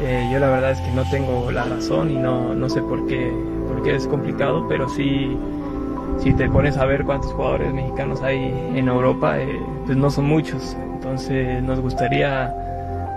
[0.00, 3.06] Eh, yo la verdad es que no tengo la razón y no, no sé por
[3.06, 3.32] qué,
[3.68, 5.38] por qué es complicado, pero sí
[6.18, 8.44] si te pones a ver cuántos jugadores mexicanos hay
[8.74, 10.76] en Europa, eh, pues no son muchos.
[10.94, 12.54] Entonces nos gustaría,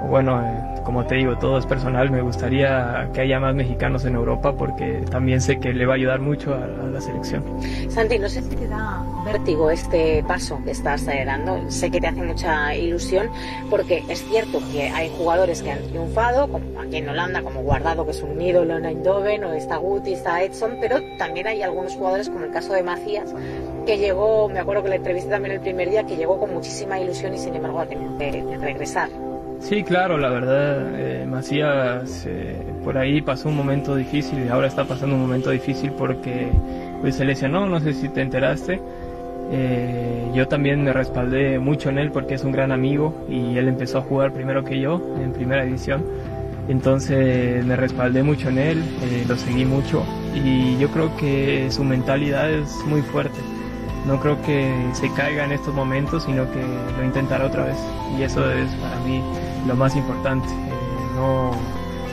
[0.09, 4.15] bueno, eh, como te digo, todo es personal, me gustaría que haya más mexicanos en
[4.15, 7.43] Europa porque también sé que le va a ayudar mucho a, la selección.
[7.89, 11.69] Santi, no sé si te da vértigo este paso que estás dando.
[11.69, 13.29] Sé que te hace mucha ilusión
[13.69, 18.05] porque es cierto que hay jugadores que han triunfado, como aquí en Holanda, como Guardado,
[18.05, 21.95] que es un ídolo en Eindhoven, o está Guti, está Edson, pero también hay algunos
[21.95, 23.35] jugadores, como el caso de Macías,
[23.85, 26.97] que llegó, me acuerdo que la entrevisté también el primer día, que llegó con muchísima
[26.97, 29.26] ilusión y sin embargo ha tenido que regresar.
[29.59, 34.67] Sí, claro, la verdad, eh, Macías eh, por ahí pasó un momento difícil y ahora
[34.67, 36.49] está pasando un momento difícil porque
[37.01, 38.79] pues, se lesionó, no sé si te enteraste.
[39.51, 43.67] Eh, yo también me respaldé mucho en él porque es un gran amigo y él
[43.67, 46.05] empezó a jugar primero que yo en primera división.
[46.67, 50.05] Entonces me respaldé mucho en él, eh, lo seguí mucho
[50.35, 53.39] y yo creo que su mentalidad es muy fuerte.
[54.07, 56.63] No creo que se caiga en estos momentos, sino que
[56.97, 57.77] lo intentará otra vez.
[58.17, 59.21] Y eso es para mí
[59.67, 60.47] lo más importante.
[60.47, 61.51] Eh, no,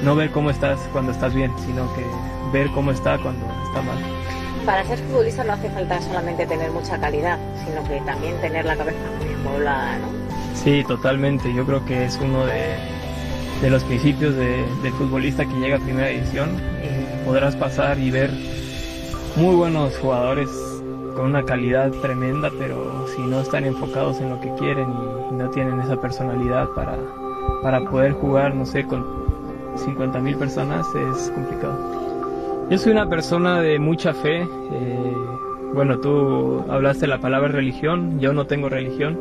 [0.03, 2.05] no ver cómo estás cuando estás bien, sino que
[2.53, 3.97] ver cómo está cuando está mal.
[4.67, 8.77] Para ser futbolista no hace falta solamente tener mucha calidad, sino que también tener la
[8.77, 10.09] cabeza muy poblada, ¿no?
[10.55, 11.55] Sí, totalmente.
[11.55, 12.75] Yo creo que es uno de,
[13.63, 16.61] de los principios de, del futbolista que llega a primera división.
[16.83, 18.33] Eh, podrás pasar y ver
[19.37, 20.49] muy buenos jugadores
[21.15, 25.51] con una calidad tremenda, pero si no están enfocados en lo que quieren y, no
[25.51, 26.97] tienen esa personalidad para,
[27.63, 29.05] para poder jugar, no sé, con
[29.77, 31.77] 50 mil personas es complicado.
[32.71, 34.43] Yo soy una persona de mucha fe.
[34.43, 35.17] eh,
[35.75, 38.21] bueno, tú hablaste la palabra religión.
[38.21, 39.19] Yo no tengo religión.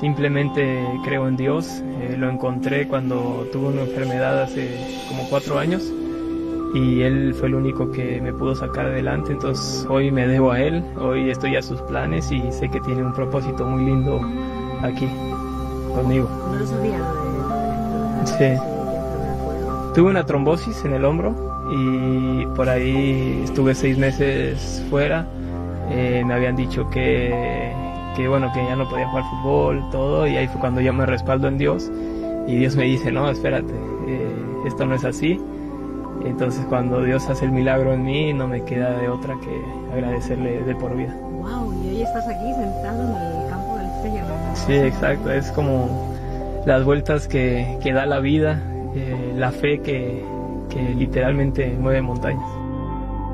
[0.00, 1.82] Simplemente creo en Dios.
[2.00, 4.70] Eh, lo encontré cuando tuve una enfermedad hace
[5.10, 5.92] como cuatro años
[6.74, 9.32] y Él fue el único que me pudo sacar adelante.
[9.32, 10.82] Entonces hoy me debo a Él.
[10.98, 14.20] Hoy estoy a sus planes y sé que tiene un propósito muy lindo
[14.82, 15.08] aquí
[15.94, 16.28] conmigo.
[16.58, 16.98] No sabía.
[18.24, 18.58] Sí.
[19.94, 21.34] Tuve una trombosis en el hombro
[21.70, 25.26] y por ahí estuve seis meses fuera.
[25.90, 27.72] Eh, me habían dicho que,
[28.16, 31.04] que, bueno, que ya no podía jugar fútbol, todo, y ahí fue cuando yo me
[31.04, 31.90] respaldo en Dios.
[32.46, 33.72] Y Dios me dice, no, espérate,
[34.06, 34.34] eh,
[34.66, 35.38] esto no es así.
[36.24, 39.62] Entonces cuando Dios hace el milagro en mí, no me queda de otra que
[39.92, 41.14] agradecerle de por vida.
[41.20, 44.56] Wow, y hoy estás aquí sentado en el campo del Feyenoord.
[44.56, 46.12] Sí, exacto, es como
[46.64, 48.62] las vueltas que, que da la vida,
[48.94, 50.24] eh, la fe que,
[50.70, 52.44] que literalmente mueve montañas.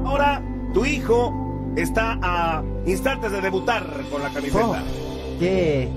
[0.04, 0.40] Ahora
[0.72, 1.34] tu hijo
[1.76, 4.64] está a instantes de debutar con la camiseta.
[4.64, 4.76] Oh,
[5.38, 5.88] qué,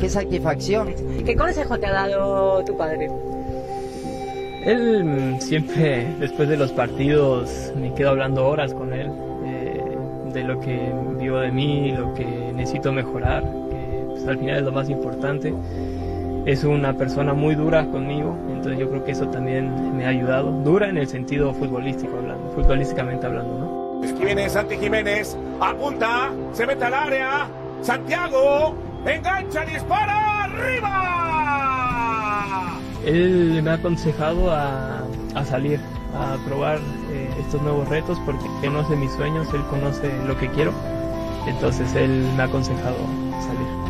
[0.00, 0.94] qué satisfacción.
[1.24, 3.10] ¿Qué consejo te ha dado tu padre?
[4.64, 9.10] Él mm, siempre, después de los partidos, me quedo hablando horas con él
[9.46, 9.82] eh,
[10.32, 14.62] de lo que vio de mí, lo que necesito mejorar, que pues, al final es
[14.62, 15.54] lo más importante.
[16.46, 20.50] Es una persona muy dura conmigo, entonces yo creo que eso también me ha ayudado.
[20.62, 23.80] Dura en el sentido futbolístico hablando, futbolísticamente hablando, ¿no?
[24.24, 27.48] Viene Santi Jiménez, apunta, se mete al área,
[27.82, 31.39] Santiago, engancha, dispara, arriba.
[33.04, 35.02] Él me ha aconsejado a,
[35.34, 35.80] a salir,
[36.14, 36.78] a probar
[37.10, 40.72] eh, estos nuevos retos porque conoce mis sueños, él conoce lo que quiero,
[41.46, 42.96] entonces él me ha aconsejado
[43.40, 43.80] salir.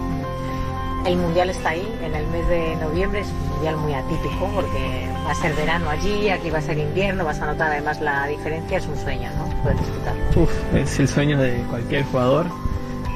[1.06, 5.08] El mundial está ahí, en el mes de noviembre, es un mundial muy atípico porque
[5.26, 8.26] va a ser verano allí, aquí va a ser invierno, vas a notar además la
[8.26, 9.62] diferencia, es un sueño, ¿no?
[9.62, 10.42] Poder disfrutarlo.
[10.42, 12.46] Uf, es el sueño de cualquier jugador,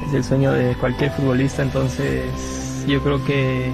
[0.07, 3.71] es el sueño de cualquier futbolista, entonces yo creo que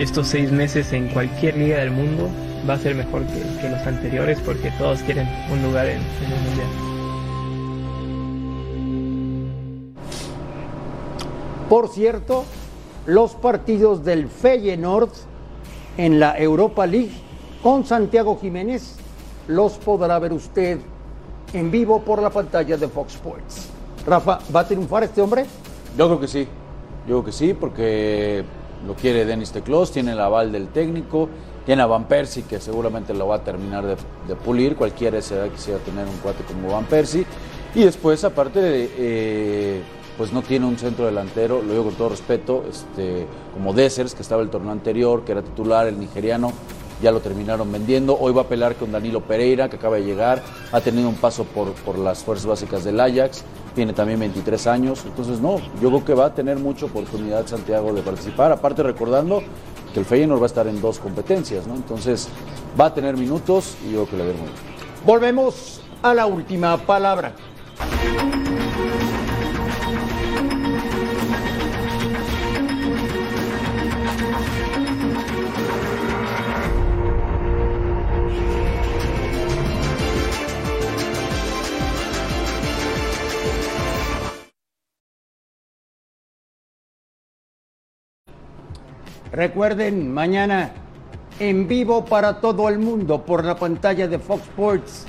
[0.00, 2.30] estos seis meses en cualquier liga del mundo
[2.66, 6.32] va a ser mejor que, que los anteriores porque todos quieren un lugar en, en
[6.32, 6.68] el mundial.
[11.68, 12.46] Por cierto,
[13.04, 15.10] los partidos del Feyenoord
[15.98, 17.12] en la Europa League
[17.62, 18.96] con Santiago Jiménez
[19.48, 20.78] los podrá ver usted
[21.52, 23.68] en vivo por la pantalla de Fox Sports.
[24.06, 25.44] Rafa, ¿va a triunfar este hombre?
[25.98, 26.48] Yo creo que sí,
[27.06, 28.44] yo creo que sí, porque
[28.86, 31.28] lo quiere Denis Teclos, tiene el aval del técnico,
[31.66, 35.48] tiene a Van Persie que seguramente lo va a terminar de, pulir, cualquiera esa edad
[35.48, 37.24] quisiera tener un cuate como Van Persie,
[37.74, 39.82] y después aparte eh,
[40.16, 44.22] pues no tiene un centro delantero, lo digo con todo respeto, este, como Dessers, que
[44.22, 46.52] estaba el torneo anterior, que era titular, el nigeriano,
[47.02, 48.18] ya lo terminaron vendiendo.
[48.18, 51.44] Hoy va a pelear con Danilo Pereira, que acaba de llegar, ha tenido un paso
[51.44, 53.44] por, por las fuerzas básicas del Ajax,
[53.74, 57.92] tiene también 23 años, entonces no, yo creo que va a tener mucha oportunidad Santiago
[57.92, 59.42] de participar, aparte recordando
[59.92, 61.74] que el Feyenoord va a estar en dos competencias, ¿no?
[61.74, 62.28] Entonces
[62.78, 64.54] va a tener minutos y yo creo que le va muy bien.
[65.04, 67.32] Volvemos a la última palabra.
[89.32, 90.72] Recuerden, mañana
[91.38, 95.06] en vivo para todo el mundo por la pantalla de Fox Sports,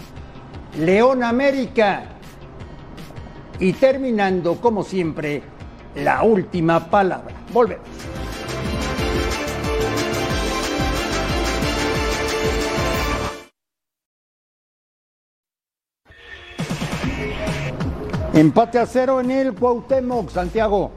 [0.80, 2.04] León América.
[3.60, 5.42] Y terminando, como siempre,
[5.96, 7.36] la última palabra.
[7.52, 7.88] Volvemos.
[18.34, 20.92] Empate a cero en el Cuauhtémoc, Santiago.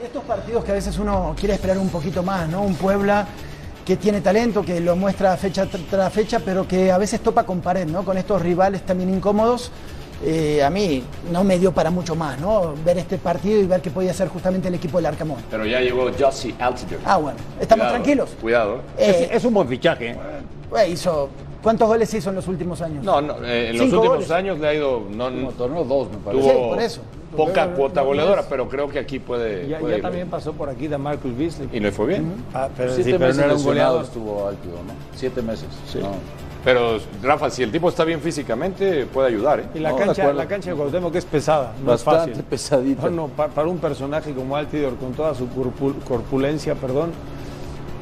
[0.00, 2.62] Y estos partidos que a veces uno quiere esperar un poquito más, ¿no?
[2.62, 3.26] Un Puebla
[3.84, 7.60] que tiene talento, que lo muestra fecha tras fecha, pero que a veces topa con
[7.60, 8.04] pared, ¿no?
[8.04, 9.70] Con estos rivales también incómodos.
[10.24, 12.74] Eh, a mí no me dio para mucho más, ¿no?
[12.84, 15.38] Ver este partido y ver qué podía ser justamente el equipo del Arcamón.
[15.50, 17.02] Pero ya llegó Josie Altidore.
[17.04, 18.30] Ah, bueno, estamos Cuidado, tranquilos.
[18.40, 18.80] Cuidado.
[18.98, 20.10] Eh, es, es un buen fichaje.
[20.10, 20.16] ¿eh?
[20.70, 21.30] Güey, hizo,
[21.66, 23.04] ¿Cuántos goles hizo en los últimos años?
[23.04, 24.30] No, no, eh, en los últimos goles.
[24.30, 25.02] años le ha ido.
[25.10, 27.00] No, no torneo dos, me Tuvo Sí, por eso.
[27.34, 29.66] Poca Pero- cuota no, goleadora, pero creo que aquí puede.
[29.68, 31.68] Ya, puede ya también pasó por aquí de Marcus Beasley.
[31.72, 32.32] Y le fue bien.
[32.54, 34.04] Ah, pero, Siete sí, pero meses no era un goleador.
[34.04, 34.92] estuvo Altido, ¿no?
[35.14, 35.68] Siete meses.
[36.00, 36.10] No.
[36.64, 39.60] Pero, Rafa, si el tipo está bien físicamente, puede ayudar.
[39.60, 39.64] ¿eh?
[39.74, 42.28] Y la, No, de cancha, la cancha de Cuauhtémoc que es pesada, no Bastante es
[42.38, 42.44] fácil.
[42.44, 43.02] pesadita.
[43.04, 47.10] No, no, pa- para un personaje como Altidor, con toda su corpul- corpulencia, perdón,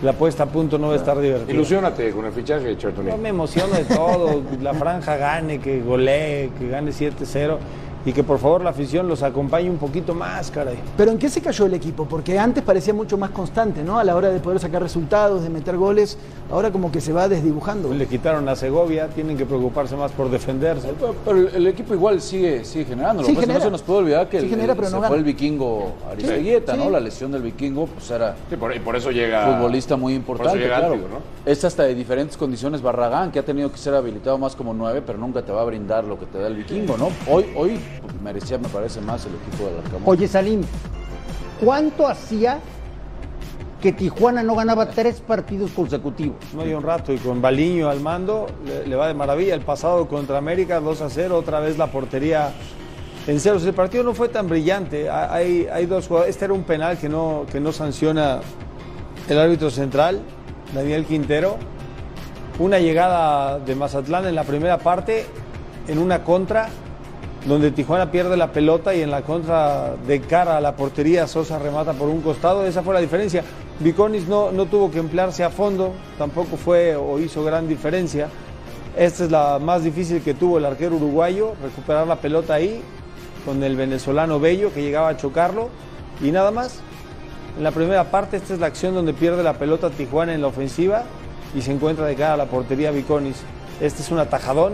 [0.02, 1.52] la puesta a punto no va a estar divertida.
[1.52, 3.10] Ilusiónate con el fichaje, Chertoni.
[3.10, 7.58] No me emociono de todo, la franja gane, que golee, que gane 7-0
[8.06, 10.78] y que por favor la afición los acompañe un poquito más, caray.
[10.96, 12.04] Pero ¿en qué se cayó el equipo?
[12.06, 13.98] Porque antes parecía mucho más constante, ¿no?
[13.98, 16.18] A la hora de poder sacar resultados, de meter goles,
[16.50, 17.92] ahora como que se va desdibujando.
[17.94, 20.92] Le quitaron a Segovia, tienen que preocuparse más por defenderse.
[21.24, 23.22] Pero el, el equipo igual sigue, sigue generando.
[23.22, 23.64] Lo Sí que pasa es que no genera.
[23.64, 25.18] se nos puede olvidar que Sí el- genera, el- pero se no fue gana.
[25.18, 26.90] el vikingo Aristeguieta, Sí, ¿no?
[26.90, 29.46] La lesión del vikingo pues era Sí, por, y por eso llega.
[29.56, 30.96] futbolista muy importante, Por eso llega claro.
[30.96, 31.50] ¿no?
[31.50, 35.02] Es hasta de diferentes condiciones Barragán, que ha tenido que ser habilitado más como nueve,
[35.06, 37.08] pero nunca te va a brindar lo que te da el vikingo, ¿no?
[37.30, 37.78] Hoy, hoy
[38.22, 40.02] merecía, me parece, más el equipo del Arcamón.
[40.06, 40.60] Oye, Salim,
[41.62, 42.58] ¿cuánto hacía
[43.80, 46.36] que Tijuana no ganaba tres partidos consecutivos?
[46.54, 49.54] No hay un rato y con Baliño al mando le, le va de maravilla.
[49.54, 52.52] El pasado contra América 2 a 0, otra vez la portería
[53.26, 53.64] en ceros.
[53.64, 55.08] El partido no fue tan brillante.
[55.10, 56.34] Ha- Hay, hay dos jugadores.
[56.34, 58.40] Este era un penal que no, que no sanciona
[59.28, 60.20] el árbitro central,
[60.74, 61.56] Daniel Quintero.
[62.58, 65.26] Una llegada de Mazatlán en la primera parte,
[65.88, 66.68] en una contra,
[67.46, 71.58] donde Tijuana pierde la pelota y en la contra de cara a la portería Sosa
[71.58, 73.44] remata por un costado, esa fue la diferencia.
[73.80, 78.28] Viconis no, no tuvo que emplearse a fondo, tampoco fue o hizo gran diferencia.
[78.96, 82.80] Esta es la más difícil que tuvo el arquero uruguayo, recuperar la pelota ahí
[83.44, 85.68] con el venezolano Bello que llegaba a chocarlo
[86.22, 86.80] y nada más.
[87.58, 90.46] En la primera parte esta es la acción donde pierde la pelota Tijuana en la
[90.46, 91.04] ofensiva
[91.54, 93.36] y se encuentra de cara a la portería Viconis.
[93.80, 94.72] Este es un atajadón,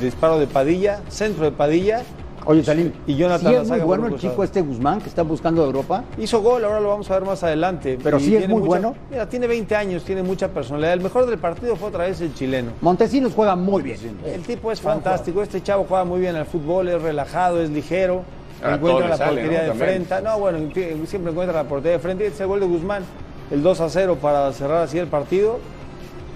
[0.00, 2.02] disparo de Padilla, centro de Padilla.
[2.44, 5.64] Oye, Salim, y Jonathan ¿sí es muy bueno el chico este Guzmán que está buscando
[5.64, 6.02] Europa?
[6.18, 7.96] Hizo gol, ahora lo vamos a ver más adelante.
[8.02, 8.94] Pero Y sí es muy mucha- bueno.
[9.12, 10.94] Mira, tiene 20 años, tiene mucha personalidad.
[10.94, 12.72] El mejor del partido fue otra vez el chileno.
[12.80, 13.96] Montesinos juega muy bien.
[14.26, 18.24] El tipo es fantástico, este chavo juega muy bien al fútbol, es relajado, es ligero,
[18.60, 19.72] encuentra la sale, portería ¿no?
[19.74, 20.14] de frente.
[20.22, 20.58] No, bueno,
[21.06, 22.24] siempre encuentra la portería de frente.
[22.24, 23.04] Y este es el gol de Guzmán,
[23.52, 25.60] el 2 a 0 para cerrar así el partido.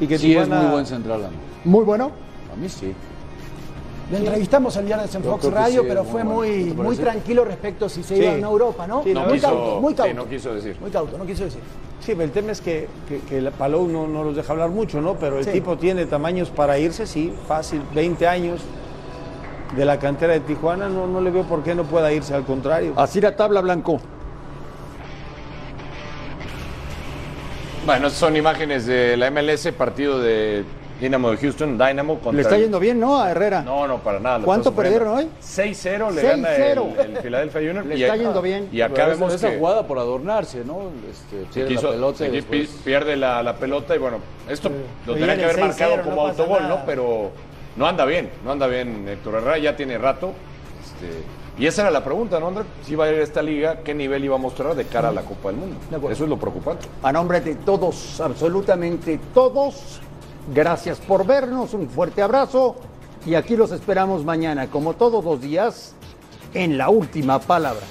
[0.01, 1.25] Y que sí, es muy buen central.
[1.25, 1.41] amigo.
[1.65, 2.13] Muy bueno.
[2.53, 2.93] A mí sí.
[4.11, 6.83] Lo entrevistamos el viernes en Fox Radio, sí, pero fue muy bueno.
[6.85, 8.23] muy, tranquilo respecto si se Sí.
[8.23, 9.03] iba a Europa, ¿no?
[9.03, 10.15] Sí, No muy quiso- cauto, muy sí, cauto.
[10.15, 10.77] no quiso decir.
[10.81, 11.61] Muy cauto, no quiso decir.
[11.99, 15.01] Sí, pero el tema es que, que, que Palou no, no los deja hablar mucho,
[15.01, 15.15] ¿no?
[15.15, 15.51] Pero el Sí.
[15.51, 18.61] tipo tiene tamaños para irse, sí, fácil, 20 años
[19.77, 22.45] de la cantera de Tijuana, no, no le veo por qué no pueda irse, al
[22.45, 22.93] contrario.
[22.95, 23.99] Así la tabla blanco.
[27.85, 30.65] Bueno, son imágenes de la MLS, partido de
[31.01, 32.33] Dynamo de Houston, Dynamo contra.
[32.33, 33.21] Le está yendo bien, ¿no?
[33.21, 33.63] A Herrera.
[33.63, 34.41] No, no, para nada.
[34.45, 35.29] ¿Cuánto perdieron hoy?
[35.43, 36.25] 6-0 le 6-0.
[36.25, 36.79] gana el,
[37.17, 37.89] el Philadelphia Union.
[37.89, 38.69] Le y está yendo bien.
[38.73, 40.91] Y acá Pero vemos esa que jugada por adornarse, ¿no?
[41.11, 42.69] Este, pierde quiso- la pelota y después...
[42.85, 44.19] pierde la, la pelota y bueno,
[44.49, 44.71] esto
[45.07, 46.77] lo en que haber marcado 6-0 como no autogol, nada.
[46.77, 46.87] ¿no?
[46.87, 47.31] Pero
[47.77, 50.33] no anda bien, no anda bien Héctor Herrera, ya tiene rato.
[50.83, 51.23] este,
[51.59, 52.65] y esa era la pregunta, ¿no, André?
[52.85, 55.13] Si iba a ir a esta liga, ¿qué nivel iba a mostrar de cara a
[55.13, 55.77] la Copa del Mundo?
[56.11, 56.87] Eso es lo preocupante.
[57.03, 60.03] A nombre de todos, absolutamente todos,
[60.55, 62.77] gracias por vernos, un fuerte abrazo
[63.25, 65.95] y aquí los esperamos mañana, como todos los días,
[66.55, 67.85] en la última palabra.